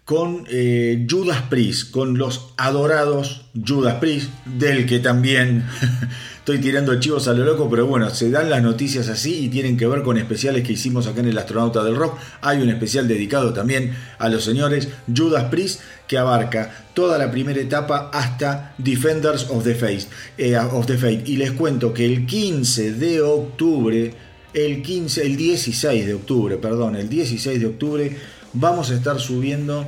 [0.07, 5.65] con eh, Judas Priest, con los adorados Judas Priest, del que también
[6.37, 9.75] estoy tirando chivos a lo loco, pero bueno, se dan las noticias así y tienen
[9.75, 12.17] que ver con especiales que hicimos acá en el Astronauta del Rock.
[12.39, 17.59] Hay un especial dedicado también a los señores Judas Priest que abarca toda la primera
[17.59, 20.05] etapa hasta Defenders of the Faith.
[20.37, 21.27] Eh, of the Faith.
[21.27, 24.13] Y les cuento que el 15 de octubre,
[24.57, 28.17] el 15, el 16 de octubre, perdón, el 16 de octubre
[28.53, 29.85] vamos a estar subiendo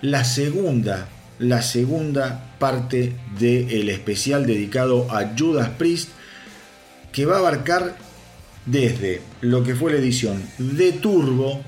[0.00, 1.08] la segunda,
[1.38, 6.08] la segunda parte del especial dedicado a Judas Priest,
[7.12, 7.98] que va a abarcar
[8.64, 11.60] desde lo que fue la edición de Turbo,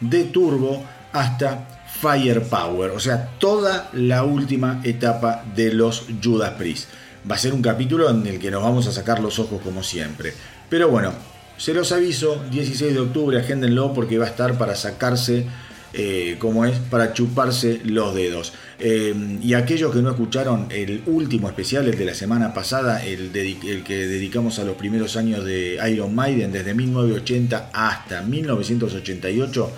[0.00, 0.82] de Turbo
[1.12, 6.88] hasta Firepower, o sea, toda la última etapa de los Judas Priest.
[7.30, 9.82] Va a ser un capítulo en el que nos vamos a sacar los ojos como
[9.82, 10.32] siempre.
[10.70, 11.12] Pero bueno,
[11.58, 15.46] se los aviso, 16 de octubre, agéndenlo porque va a estar para sacarse,
[15.94, 18.52] eh, como es, para chuparse los dedos.
[18.78, 23.34] Eh, y aquellos que no escucharon el último especial, el de la semana pasada, el,
[23.34, 29.70] el, que dedicamos a los primeros años de Iron Maiden, desde 1980 hasta 1988,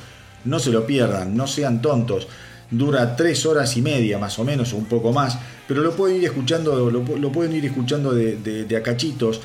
[0.47, 2.27] no se lo pierdan, no sean tontos.
[2.71, 5.39] Dura tres horas y media más o menos, o un poco más,
[5.69, 9.41] pero lo pueden ir escuchando, lo, lo pueden ir escuchando de, de, de acachitos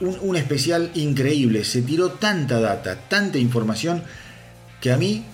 [0.00, 1.64] un, especial increíble.
[1.64, 4.02] Se tiró tanta data, tanta información
[4.80, 5.24] que a mí,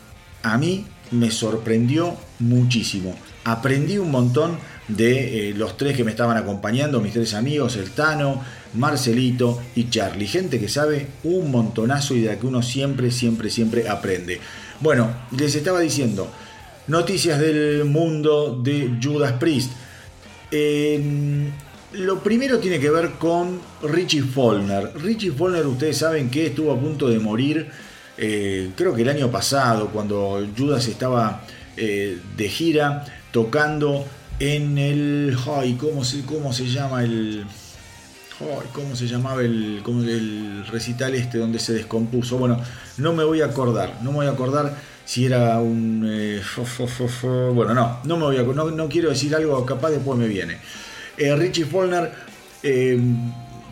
[0.43, 3.17] a mí me sorprendió muchísimo.
[3.45, 7.91] Aprendí un montón de eh, los tres que me estaban acompañando, mis tres amigos, el
[7.91, 8.43] Tano,
[8.75, 10.27] Marcelito y Charlie.
[10.27, 14.41] Gente que sabe un montonazo y de la que uno siempre, siempre, siempre aprende.
[14.81, 16.29] Bueno, les estaba diciendo,
[16.89, 19.73] noticias del mundo de Judas Priest.
[21.97, 24.93] Lo primero tiene que ver con Richie Follner.
[24.97, 27.69] Richie Follner, ustedes saben que estuvo a punto de morir,
[28.19, 31.43] eh, creo que el año pasado, cuando Judas estaba
[31.77, 34.05] eh, de gira tocando
[34.39, 35.37] en el.
[35.79, 37.45] ¿cómo se, cómo se llama el.?
[38.75, 42.37] ¿Cómo se llamaba el, el recital este donde se descompuso?
[42.37, 42.61] Bueno,
[42.99, 46.07] no me voy a acordar, no me voy a acordar si era un...
[46.07, 46.43] Eh,
[47.55, 50.59] bueno, no, no me voy a no, no quiero decir algo, capaz después me viene.
[51.17, 52.13] Eh, Richie Follner,
[52.63, 53.01] eh,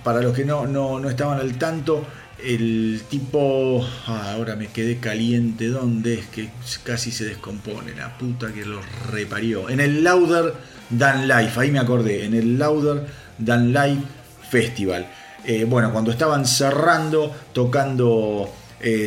[0.02, 2.04] para los que no, no, estaban al tanto,
[2.42, 3.86] el tipo.
[4.06, 5.68] Ah, ahora me quedé caliente.
[5.68, 6.48] ¿Dónde es que
[6.82, 7.94] casi se descompone?
[7.94, 8.80] La puta que lo
[9.10, 9.68] reparió.
[9.68, 10.54] En el Lauder
[10.90, 12.24] Dan Life, ahí me acordé.
[12.24, 13.06] En el Lauder
[13.38, 14.02] Dan Life
[14.50, 15.06] Festival.
[15.44, 18.50] Eh, bueno, cuando estaban cerrando, tocando,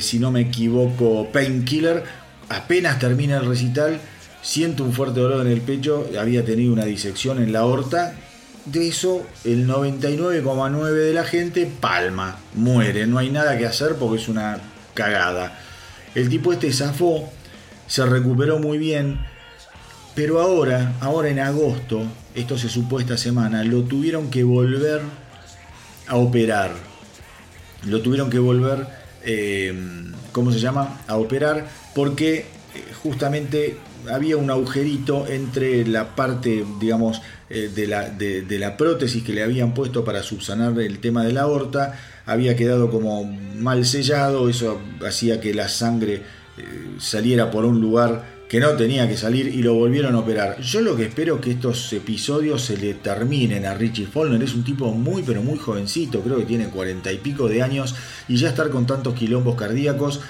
[0.01, 2.03] si no me equivoco, Painkiller,
[2.49, 3.99] apenas termina el recital.
[4.43, 8.13] Siento un fuerte dolor en el pecho, había tenido una disección en la aorta
[8.71, 14.21] de eso el 99,9 de la gente palma, muere, no hay nada que hacer porque
[14.21, 14.59] es una
[14.93, 15.59] cagada.
[16.15, 17.29] El tipo este zafó,
[17.87, 19.19] se recuperó muy bien,
[20.15, 22.03] pero ahora, ahora en agosto,
[22.35, 25.01] esto se supo esta semana, lo tuvieron que volver
[26.07, 26.71] a operar.
[27.83, 28.87] Lo tuvieron que volver,
[29.23, 29.73] eh,
[30.31, 31.01] ¿cómo se llama?
[31.07, 32.45] A operar porque eh,
[33.01, 33.77] justamente
[34.09, 39.41] había un agujerito entre la parte, digamos, eh, de, la, de, la prótesis que le
[39.41, 44.81] habían puesto para subsanar el tema de la aorta, había quedado como mal sellado, eso
[45.05, 46.63] hacía que la sangre eh,
[46.99, 50.59] saliera por un lugar que no tenía que salir y lo volvieron a operar.
[50.61, 54.41] Yo lo que espero es que estos episodios se le terminen a Richie Follner.
[54.41, 57.95] Es un tipo muy pero muy jovencito, creo que tiene cuarenta y pico de años
[58.27, 60.21] y ya estar con tantos quilombos cardíacos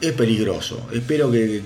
[0.00, 0.86] es peligroso.
[0.92, 1.62] Espero que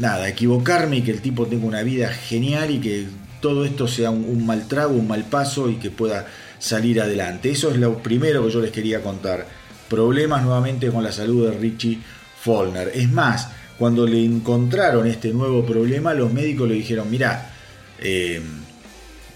[0.00, 3.06] nada, equivocarme y que el tipo tenga una vida genial y que
[3.40, 6.26] todo esto sea un, mal trago, un mal paso y que pueda
[6.58, 7.50] salir adelante.
[7.50, 9.46] Eso es lo primero que yo les quería contar.
[9.88, 11.98] Problemas nuevamente con la salud de Richie
[12.42, 12.92] Follner.
[12.94, 13.48] Es más,
[13.78, 17.50] cuando le encontraron este nuevo problema, los médicos le dijeron, mira,
[17.98, 18.40] eh,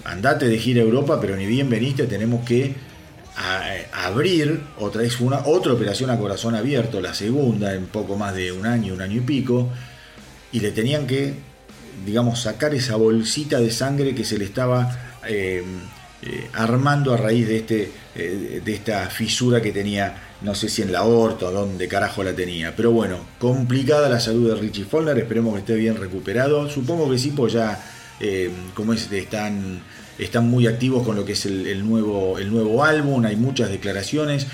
[0.05, 2.75] andate de gira a Europa, pero ni bien veniste, tenemos que
[3.93, 5.03] abrir otra
[5.45, 9.17] otra operación a corazón abierto, la segunda en poco más de un año, un año
[9.17, 9.71] y pico
[10.55, 11.35] y le tenían que,
[12.07, 15.65] digamos, sacar esa bolsita de sangre que se le estaba eh,
[16.23, 20.83] eh, armando a raíz de, este, eh, de esta fisura que tenía, no sé si
[20.83, 22.77] en la aorta o dónde carajo la tenía.
[22.77, 26.71] Pero bueno, complicada la salud de Richie Follner, esperemos que esté bien recuperado.
[26.71, 27.85] Supongo que sí, pues ya,
[28.75, 29.83] como es, están,
[30.21, 34.47] están muy activos con lo que es el, nuevo, el nuevo álbum, hay muchas declaraciones.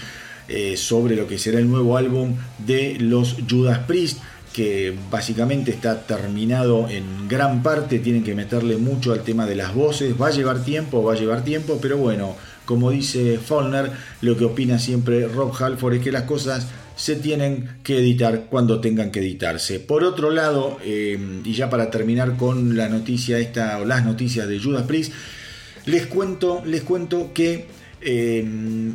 [0.76, 4.18] sobre lo que será el nuevo álbum de los Judas Priest
[4.52, 9.74] que básicamente está terminado en gran parte, tienen que meterle mucho al tema de las
[9.74, 13.90] voces, va a llevar tiempo, va a llevar tiempo, pero bueno, como dice Faulner,
[14.22, 16.66] lo que opina siempre Rob Halford es que las cosas
[16.96, 19.80] se tienen que editar cuando tengan que editarse.
[19.80, 24.46] Por otro lado, eh, y ya para terminar con la noticia esta, o las noticias
[24.48, 25.12] de Judas Priest,
[25.86, 27.66] les cuento, les cuento que
[28.02, 28.46] eh,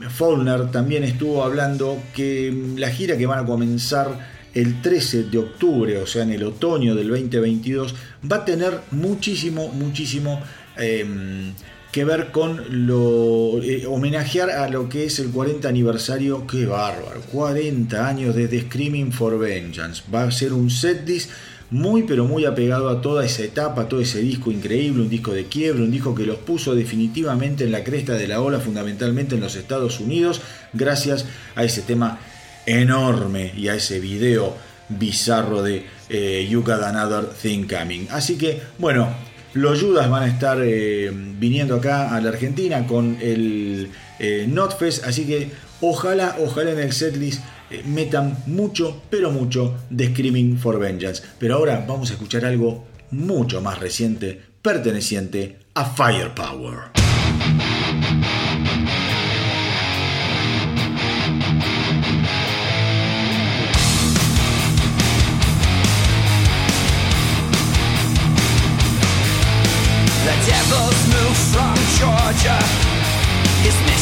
[0.10, 5.98] Faulner también estuvo hablando que la gira que van a comenzar el 13 de octubre,
[5.98, 7.94] o sea, en el otoño del 2022,
[8.32, 10.42] va a tener muchísimo, muchísimo
[10.78, 11.54] em,
[11.92, 13.62] que ver con lo.
[13.62, 16.48] Eh, homenajear a lo que es el 40 aniversario.
[16.48, 17.22] ¡Qué bárbaro!
[17.32, 20.04] 40 años desde Screaming for Vengeance.
[20.14, 21.30] Va a ser un setlist
[21.72, 25.34] muy pero muy apegado a toda esa etapa, a todo ese disco increíble, un disco
[25.34, 29.36] de quiebre, un disco que los puso definitivamente en la cresta de la ola, fundamentalmente
[29.36, 30.42] en los Estados Unidos,
[30.74, 31.26] gracias
[31.56, 32.20] a ese tema
[32.66, 34.56] enorme y a ese video
[34.90, 38.08] bizarro de eh, You Got Another Thing Coming.
[38.12, 39.10] Así que, bueno,
[39.56, 43.90] los Judas van a estar eh, viniendo acá a la Argentina con el
[44.20, 45.50] eh, Notfest, así que
[45.82, 51.24] ojalá, ojalá en el setlist eh, metan mucho, pero mucho de Screaming for Vengeance.
[51.40, 57.05] Pero ahora vamos a escuchar algo mucho más reciente, perteneciente a Firepower.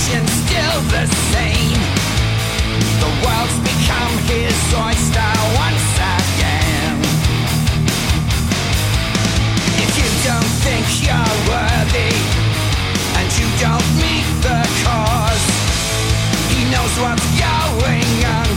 [0.03, 1.79] Mission still the same.
[2.99, 6.99] The world's become his oyster once again.
[9.79, 12.15] If you don't think you're worthy
[13.17, 15.45] and you don't meet the cause,
[16.51, 18.52] he knows what's going on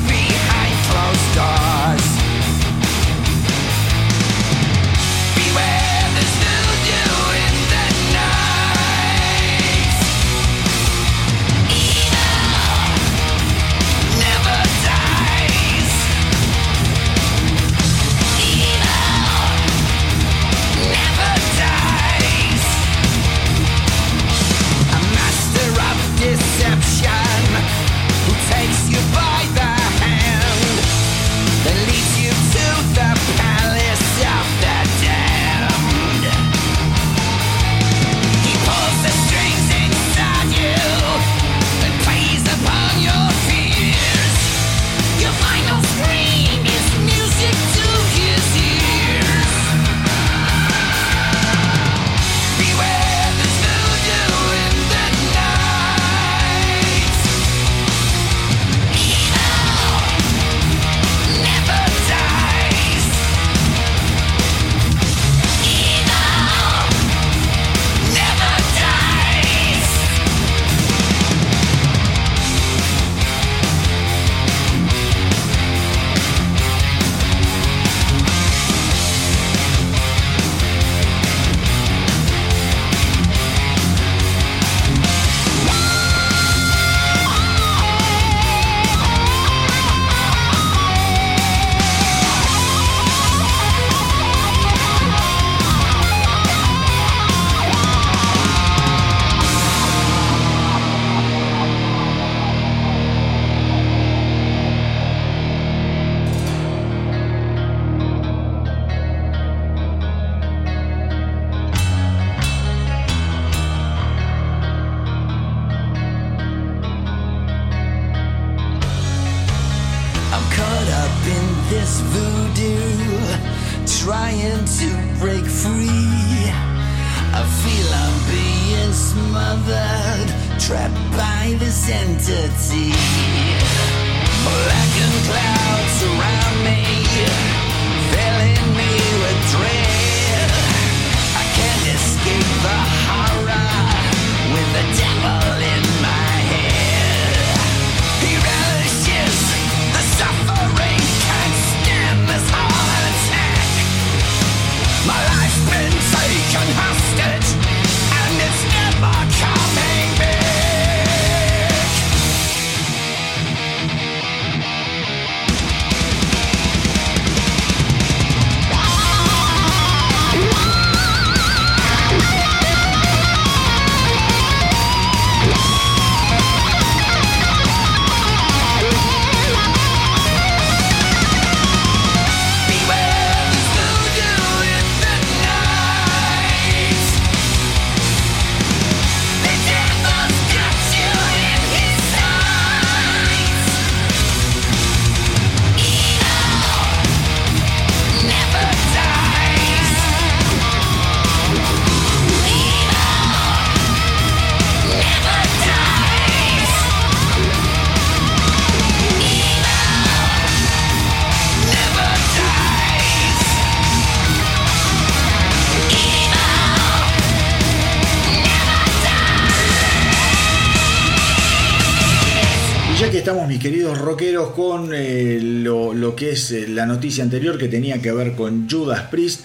[226.51, 229.43] eh, la noticia anterior que tenía que ver con Judas Priest.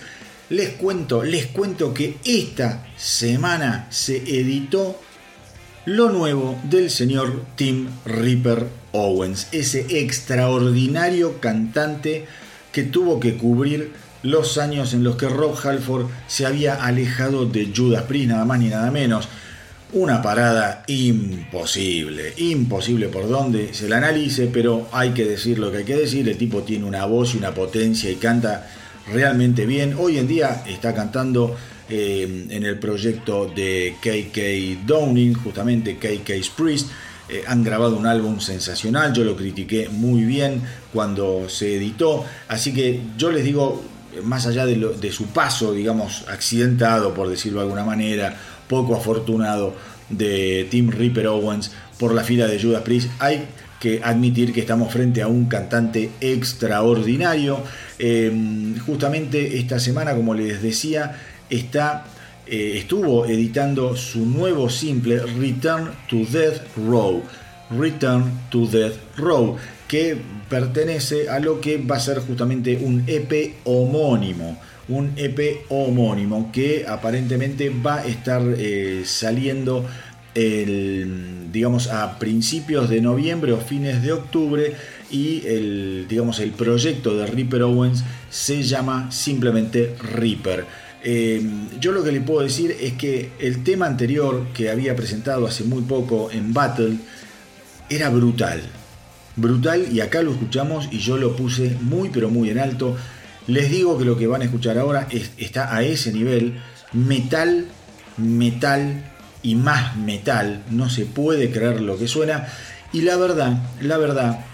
[0.50, 5.00] Les cuento, les cuento que esta semana se editó
[5.86, 12.26] lo nuevo del señor Tim Ripper Owens, ese extraordinario cantante
[12.72, 13.94] que tuvo que cubrir
[14.24, 18.60] los años en los que Rob Halford se había alejado de Judas Priest, nada más
[18.60, 19.28] ni nada menos.
[19.94, 25.80] Una parada imposible, imposible por donde se la analice, pero hay que decir lo que
[25.80, 26.30] hay que decir.
[26.30, 28.70] El tipo tiene una voz y una potencia y canta
[29.12, 29.96] realmente bien.
[30.00, 31.58] Hoy en día está cantando
[31.90, 36.88] eh, en el proyecto de KK Downing, justamente KK's Priest.
[37.28, 40.62] Eh, han grabado un álbum sensacional, yo lo critiqué muy bien
[40.94, 43.84] cuando se editó, así que yo les digo,
[44.24, 48.38] más allá de, de su paso, digamos, accidentado, por decirlo de alguna manera,
[48.72, 49.76] poco afortunado
[50.10, 53.44] de Tim Ripper Owens por la fila de Judas Priest, hay
[53.82, 57.62] que admitir que estamos frente a un cantante extraordinario.
[58.00, 61.18] Em, justamente esta semana, como les decía,
[61.50, 62.06] está,
[62.48, 67.24] eh, estuvo editando su nuevo simple Return to Death Row.
[67.78, 69.58] Return to Death Row,
[69.88, 70.16] que
[70.50, 74.58] pertenece a lo que va a ser justamente un EP homónimo
[74.92, 79.86] un EP homónimo que aparentemente va a estar eh, saliendo
[80.36, 84.76] el, digamos a principios de noviembre o fines de octubre
[85.10, 90.66] y el, digamos, el proyecto de Ripper Owens se llama simplemente Reaper.
[91.04, 91.42] Eh,
[91.80, 95.64] yo lo que le puedo decir es que el tema anterior que había presentado hace
[95.64, 96.98] muy poco en Battle
[97.90, 98.62] era brutal.
[99.36, 102.96] Brutal y acá lo escuchamos y yo lo puse muy pero muy en alto.
[103.48, 105.08] Les digo que lo que van a escuchar ahora
[105.38, 106.60] está a ese nivel.
[106.94, 107.66] Metal,
[108.18, 109.04] metal
[109.44, 110.64] y más metal.
[110.70, 112.48] No se puede creer lo que suena.
[112.94, 114.46] Y la verdad, la verdad,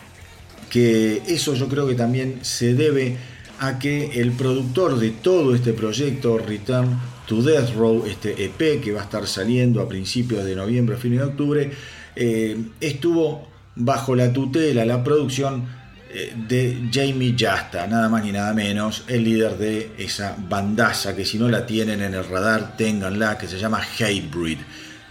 [0.69, 3.17] que eso yo creo que también se debe
[3.59, 8.91] a que el productor de todo este proyecto, Return to Death Row, este EP que
[8.91, 11.71] va a estar saliendo a principios de noviembre, fines de octubre,
[12.15, 15.65] eh, estuvo bajo la tutela, la producción
[16.47, 21.37] de Jamie Jasta, nada más ni nada menos, el líder de esa bandaza que si
[21.37, 24.59] no la tienen en el radar, ténganla, que se llama Hatebreed.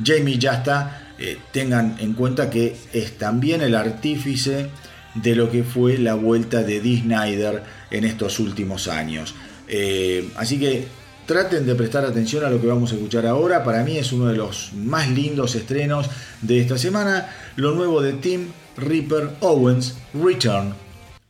[0.03, 4.69] Jamie Jasta, eh, tengan en cuenta que es también el artífice
[5.15, 9.35] de lo que fue la vuelta de Dee Snyder en estos últimos años.
[9.67, 10.87] Eh, así que
[11.25, 13.65] traten de prestar atención a lo que vamos a escuchar ahora.
[13.65, 16.11] Para mí es uno de los más lindos estrenos
[16.43, 17.29] de esta semana.
[17.57, 20.86] Lo nuevo de Tim Ripper Owens, Return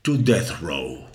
[0.06, 1.05] to death row.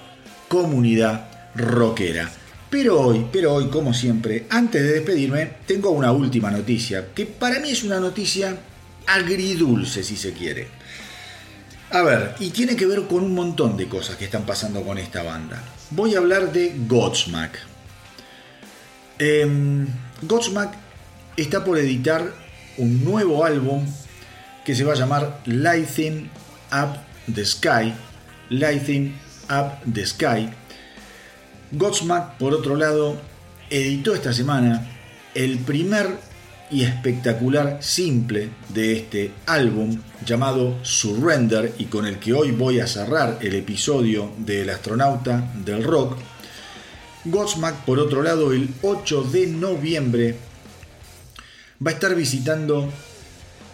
[0.46, 2.30] comunidad rockera.
[2.70, 7.58] Pero hoy, pero hoy, como siempre, antes de despedirme, tengo una última noticia, que para
[7.58, 8.56] mí es una noticia
[9.06, 10.79] agridulce, si se quiere.
[11.92, 14.96] A ver, y tiene que ver con un montón de cosas que están pasando con
[14.96, 15.60] esta banda.
[15.90, 17.58] Voy a hablar de Godsmack.
[19.18, 19.86] Eh,
[20.22, 20.74] Godsmack
[21.36, 22.32] está por editar
[22.76, 23.84] un nuevo álbum
[24.64, 26.30] que se va a llamar Lighting
[26.72, 26.96] Up
[27.34, 27.92] the Sky.
[28.50, 29.12] Lighting
[29.50, 30.48] Up the Sky.
[31.72, 33.20] Godsmack, por otro lado,
[33.68, 34.86] editó esta semana
[35.34, 36.18] el primer
[36.70, 42.86] y espectacular simple de este álbum llamado Surrender y con el que hoy voy a
[42.86, 46.16] cerrar el episodio del astronauta del rock.
[47.24, 50.36] Godsmack, por otro lado, el 8 de noviembre
[51.84, 52.88] va a estar visitando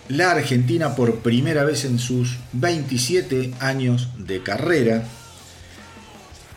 [0.09, 5.05] la Argentina por primera vez en sus 27 años de carrera.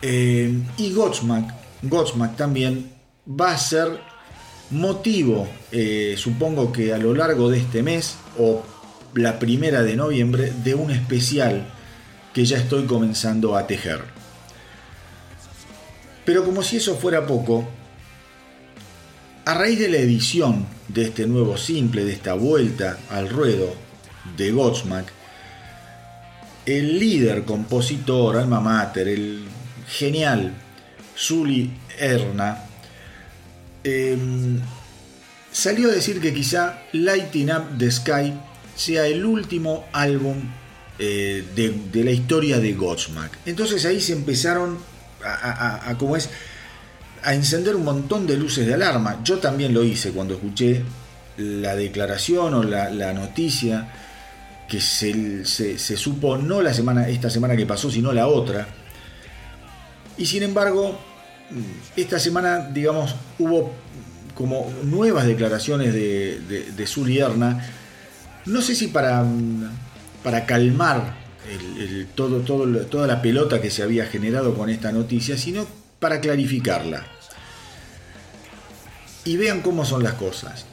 [0.02, 1.52] Eh, y Godsmack,
[1.82, 2.90] Godsmack también
[3.28, 4.09] va a ser
[4.70, 8.62] motivo, eh, supongo que a lo largo de este mes o
[9.14, 11.66] la primera de noviembre, de un especial
[12.32, 14.00] que ya estoy comenzando a tejer.
[16.24, 17.68] Pero como si eso fuera poco,
[19.44, 23.74] a raíz de la edición de este nuevo simple, de esta vuelta al ruedo
[24.36, 25.10] de Godsmack,
[26.66, 29.44] el líder, compositor, alma mater, el
[29.88, 30.54] genial
[31.16, 32.69] Zully Erna,
[33.84, 34.16] eh,
[35.52, 38.34] salió a decir que quizá Lighting Up the Sky
[38.76, 40.36] sea el último álbum
[40.98, 43.38] eh, de, la historia de Godsmack.
[43.46, 44.78] Entonces ahí se empezaron
[45.24, 46.30] a, es,
[47.22, 49.20] a encender un montón de luces de alarma.
[49.24, 50.82] Yo también lo hice cuando escuché
[51.36, 53.92] la declaración o la, noticia
[54.68, 58.68] que se, se, se, supo no la semana, esta semana que pasó, sino la otra.
[60.16, 60.98] Y sin embargo,
[61.96, 63.72] esta semana, digamos, hubo
[64.34, 67.68] como nuevas declaraciones de, de, de Zully Erna,
[68.46, 69.24] no sé si para,
[70.22, 71.14] para calmar
[72.14, 75.66] todo, toda la pelota que se había generado con esta noticia, sino
[75.98, 77.06] para clarificarla.
[79.24, 80.64] Y vean cómo son las cosas.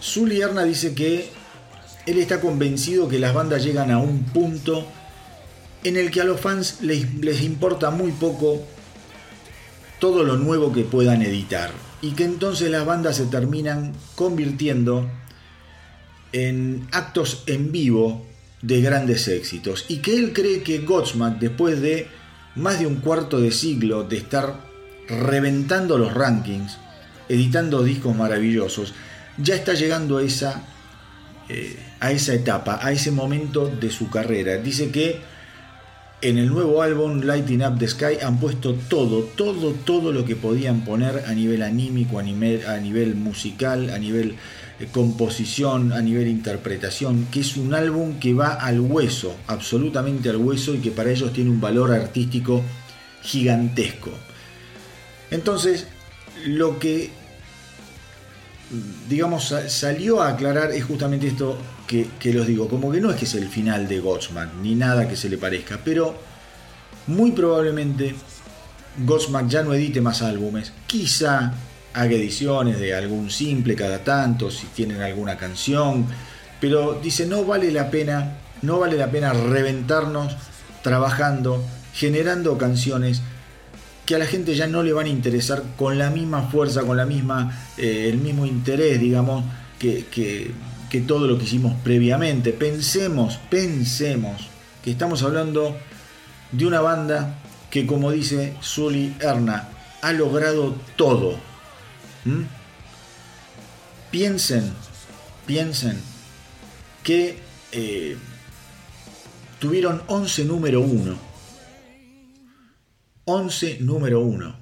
[0.00, 1.30] Zully Erna dice que
[2.06, 4.86] él está convencido que las bandas llegan a un punto
[5.84, 8.64] en el que a los fans les, les importa muy poco
[9.98, 11.70] todo lo nuevo que puedan editar.
[12.00, 15.08] Y que entonces las bandas se terminan convirtiendo
[16.32, 18.26] en actos en vivo
[18.62, 19.86] de grandes éxitos.
[19.88, 22.08] Y que él cree que Godsmack después de
[22.54, 24.60] más de un cuarto de siglo de estar
[25.08, 26.76] reventando los rankings
[27.28, 28.94] editando discos maravillosos
[29.38, 30.62] ya está llegando esa
[31.48, 34.56] eh, a esa etapa a ese momento de su carrera.
[34.56, 35.20] Dice que
[36.20, 40.34] en el nuevo álbum Lighting Up the Sky han puesto todo, todo, todo lo que
[40.34, 44.34] podían poner a nivel anímico, a nivel, musical, a nivel
[44.80, 50.36] eh, composición, a nivel interpretación, que es un álbum que va al hueso, absolutamente al
[50.38, 52.62] hueso y que para ellos tiene un valor artístico
[53.22, 54.10] gigantesco.
[55.30, 55.86] Entonces,
[56.46, 57.10] lo que
[59.08, 61.56] digamos, sa- salió a aclarar es justamente esto
[61.88, 65.08] que, los digo, como que no es que es el final de Godsmack, ni nada
[65.08, 66.14] que se le parezca, pero
[67.08, 68.14] muy probablemente
[68.98, 71.52] Godsmack ya no edite más álbumes, quizá
[71.94, 76.06] haga ediciones de algún simple cada tanto, si tienen alguna canción,
[76.60, 80.36] pero dice, no vale la pena, no vale la pena reventarnos
[80.82, 83.22] trabajando, generando canciones
[84.04, 86.96] que a la gente ya no le van a interesar con la misma fuerza, con
[86.96, 89.44] la misma, eh, el mismo interés, digamos,
[89.78, 90.50] que, que-
[90.90, 92.52] que todo lo que hicimos previamente.
[92.52, 94.48] Pensemos, pensemos
[94.82, 95.76] que estamos hablando
[96.52, 97.38] de una banda
[97.70, 99.68] que, como dice Zully Erna,
[100.00, 101.38] ha logrado todo.
[102.24, 102.42] ¿Mm?
[104.10, 104.72] Piensen,
[105.46, 106.00] piensen
[107.02, 107.38] que
[107.72, 108.16] eh,
[109.58, 111.18] tuvieron 11 número 1.
[113.26, 114.56] 11 número 1.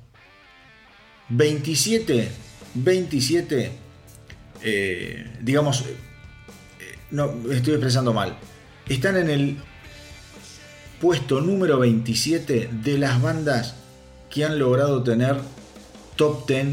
[1.29, 2.31] 27,
[2.75, 3.73] 27,
[4.63, 5.85] eh, digamos,
[7.11, 8.37] no, estoy expresando mal.
[8.89, 9.59] Están en el
[11.01, 13.75] puesto número 27 de las bandas
[14.31, 15.41] que han logrado tener
[16.17, 16.67] top 10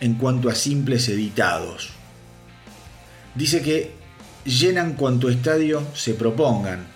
[0.00, 1.90] en cuanto a simples editados.
[3.34, 3.92] Dice que
[4.44, 6.86] llenan cuanto estadio se propongan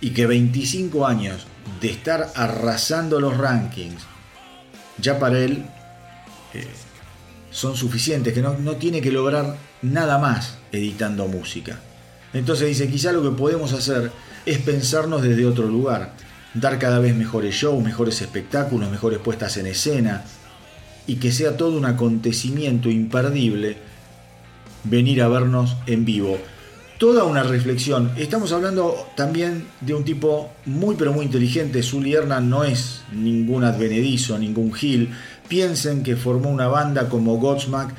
[0.00, 1.46] y que 25 años
[1.80, 4.02] de estar arrasando los rankings,
[4.98, 5.64] ya para él
[6.52, 6.66] eh,
[7.50, 11.78] son suficientes, que no, no tiene que lograr nada más editando música.
[12.32, 14.10] Entonces dice, quizá lo que podemos hacer
[14.44, 16.12] es pensarnos desde otro lugar,
[16.54, 20.24] dar cada vez mejores shows, mejores espectáculos, mejores puestas en escena,
[21.06, 23.76] y que sea todo un acontecimiento imperdible
[24.84, 26.38] venir a vernos en vivo.
[26.98, 28.12] Toda una reflexión.
[28.16, 31.82] Estamos hablando también de un tipo muy pero muy inteligente.
[31.82, 35.10] Zully no es ningún advenedizo, ningún gil.
[35.48, 37.94] Piensen que formó una banda como Godsmack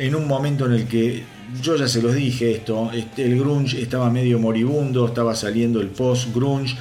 [0.00, 1.22] en un momento en el que
[1.62, 5.88] yo ya se los dije esto, este, el grunge estaba medio moribundo, estaba saliendo el
[5.88, 6.74] post-grunge,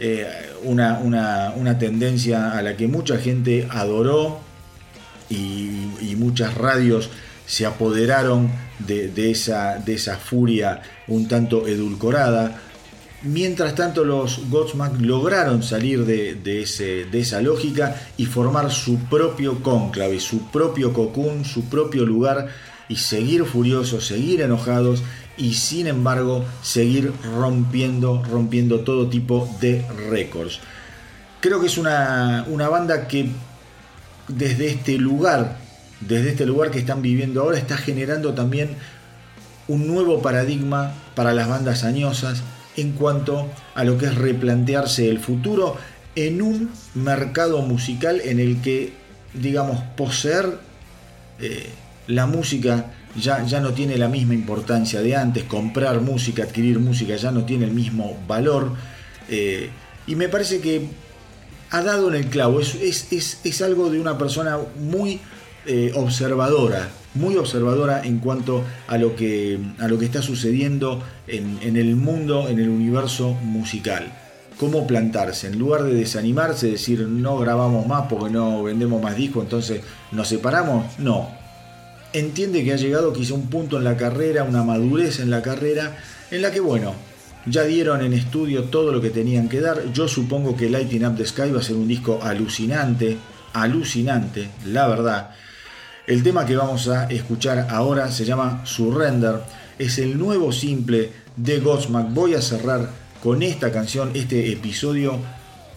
[0.00, 0.26] eh,
[0.64, 4.40] una, una, una tendencia a la que mucha gente adoró
[5.28, 7.10] y, y muchas radios
[7.46, 12.58] se apoderaron de, de esa, de esa furia un tanto edulcorada.
[13.24, 16.62] Mientras tanto, los Godsmack lograron salir de,
[17.12, 22.48] esa lógica y formar su propio cónclave, su propio cocún, su propio lugar
[22.88, 25.04] y seguir furiosos, seguir enojados
[25.36, 30.58] y sin embargo seguir rompiendo, rompiendo todo tipo de récords.
[31.38, 33.30] Creo que es una, una banda que
[34.26, 35.58] desde este lugar,
[36.00, 38.70] desde este lugar que están viviendo ahora, está generando también
[39.68, 42.42] un nuevo paradigma para las bandas añosas
[42.76, 45.76] en cuanto a lo que es replantearse el futuro
[46.14, 48.92] en un mercado musical en el que,
[49.34, 50.58] digamos, poseer
[51.40, 51.70] eh,
[52.06, 52.86] la música
[53.16, 57.44] ya, ya no tiene la misma importancia de antes, comprar música, adquirir música ya no
[57.44, 58.72] tiene el mismo valor.
[59.28, 59.70] eh,
[60.06, 60.88] y me parece que
[61.70, 65.20] ha dado en el clavo, es, es, es, es algo de una persona muy
[65.66, 71.58] eh, observadora, muy observadora en cuanto a lo que, a lo que está sucediendo en,
[71.62, 74.12] en, el mundo, en el universo musical.
[74.58, 79.44] Cómo plantarse, en lugar de desanimarse, decir no grabamos más porque no vendemos más discos,
[79.44, 81.28] entonces nos separamos, no.
[82.12, 85.96] Entiende que ha llegado quizá un punto en la carrera, una madurez en la carrera,
[86.30, 86.94] en la que bueno,
[87.46, 89.92] ya dieron en estudio todo lo que tenían que dar.
[89.92, 93.16] Yo supongo que Lighting Up the Sky va a ser un disco alucinante,
[93.52, 95.30] alucinante, la verdad.
[96.12, 99.36] El tema que vamos a escuchar ahora se llama Surrender.
[99.78, 102.12] Es el nuevo simple de Godsmack.
[102.12, 102.90] Voy a cerrar
[103.22, 105.18] con esta canción, este episodio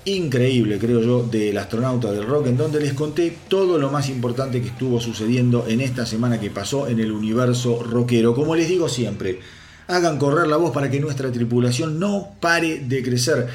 [0.03, 4.61] increíble, creo yo, del astronauta del rock, en donde les conté todo lo más importante
[4.61, 8.35] que estuvo sucediendo en esta semana que pasó en el universo rockero.
[8.35, 9.39] Como les digo siempre,
[9.87, 13.47] hagan correr la voz para que nuestra tripulación no pare de crecer.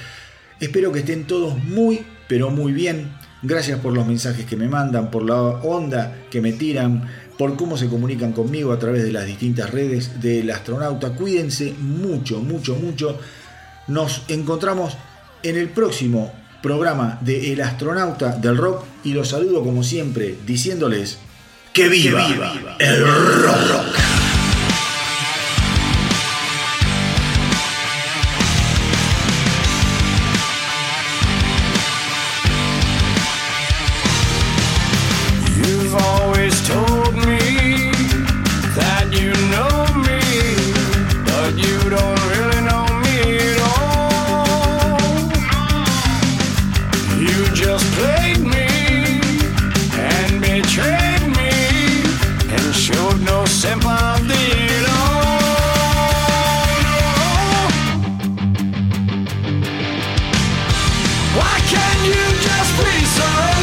[0.60, 3.19] Espero que estén todos muy, pero muy bien.
[3.42, 7.08] Gracias por los mensajes que me mandan, por la onda que me tiran,
[7.38, 11.14] por cómo se comunican conmigo a través de las distintas redes del astronauta.
[11.14, 13.18] Cuídense mucho, mucho, mucho.
[13.88, 14.96] Nos encontramos
[15.42, 21.18] en el próximo programa de El astronauta del rock y los saludo como siempre diciéndoles
[21.72, 22.26] que viva,
[22.78, 24.09] el rock.
[61.36, 63.59] Why can't you just be surrender?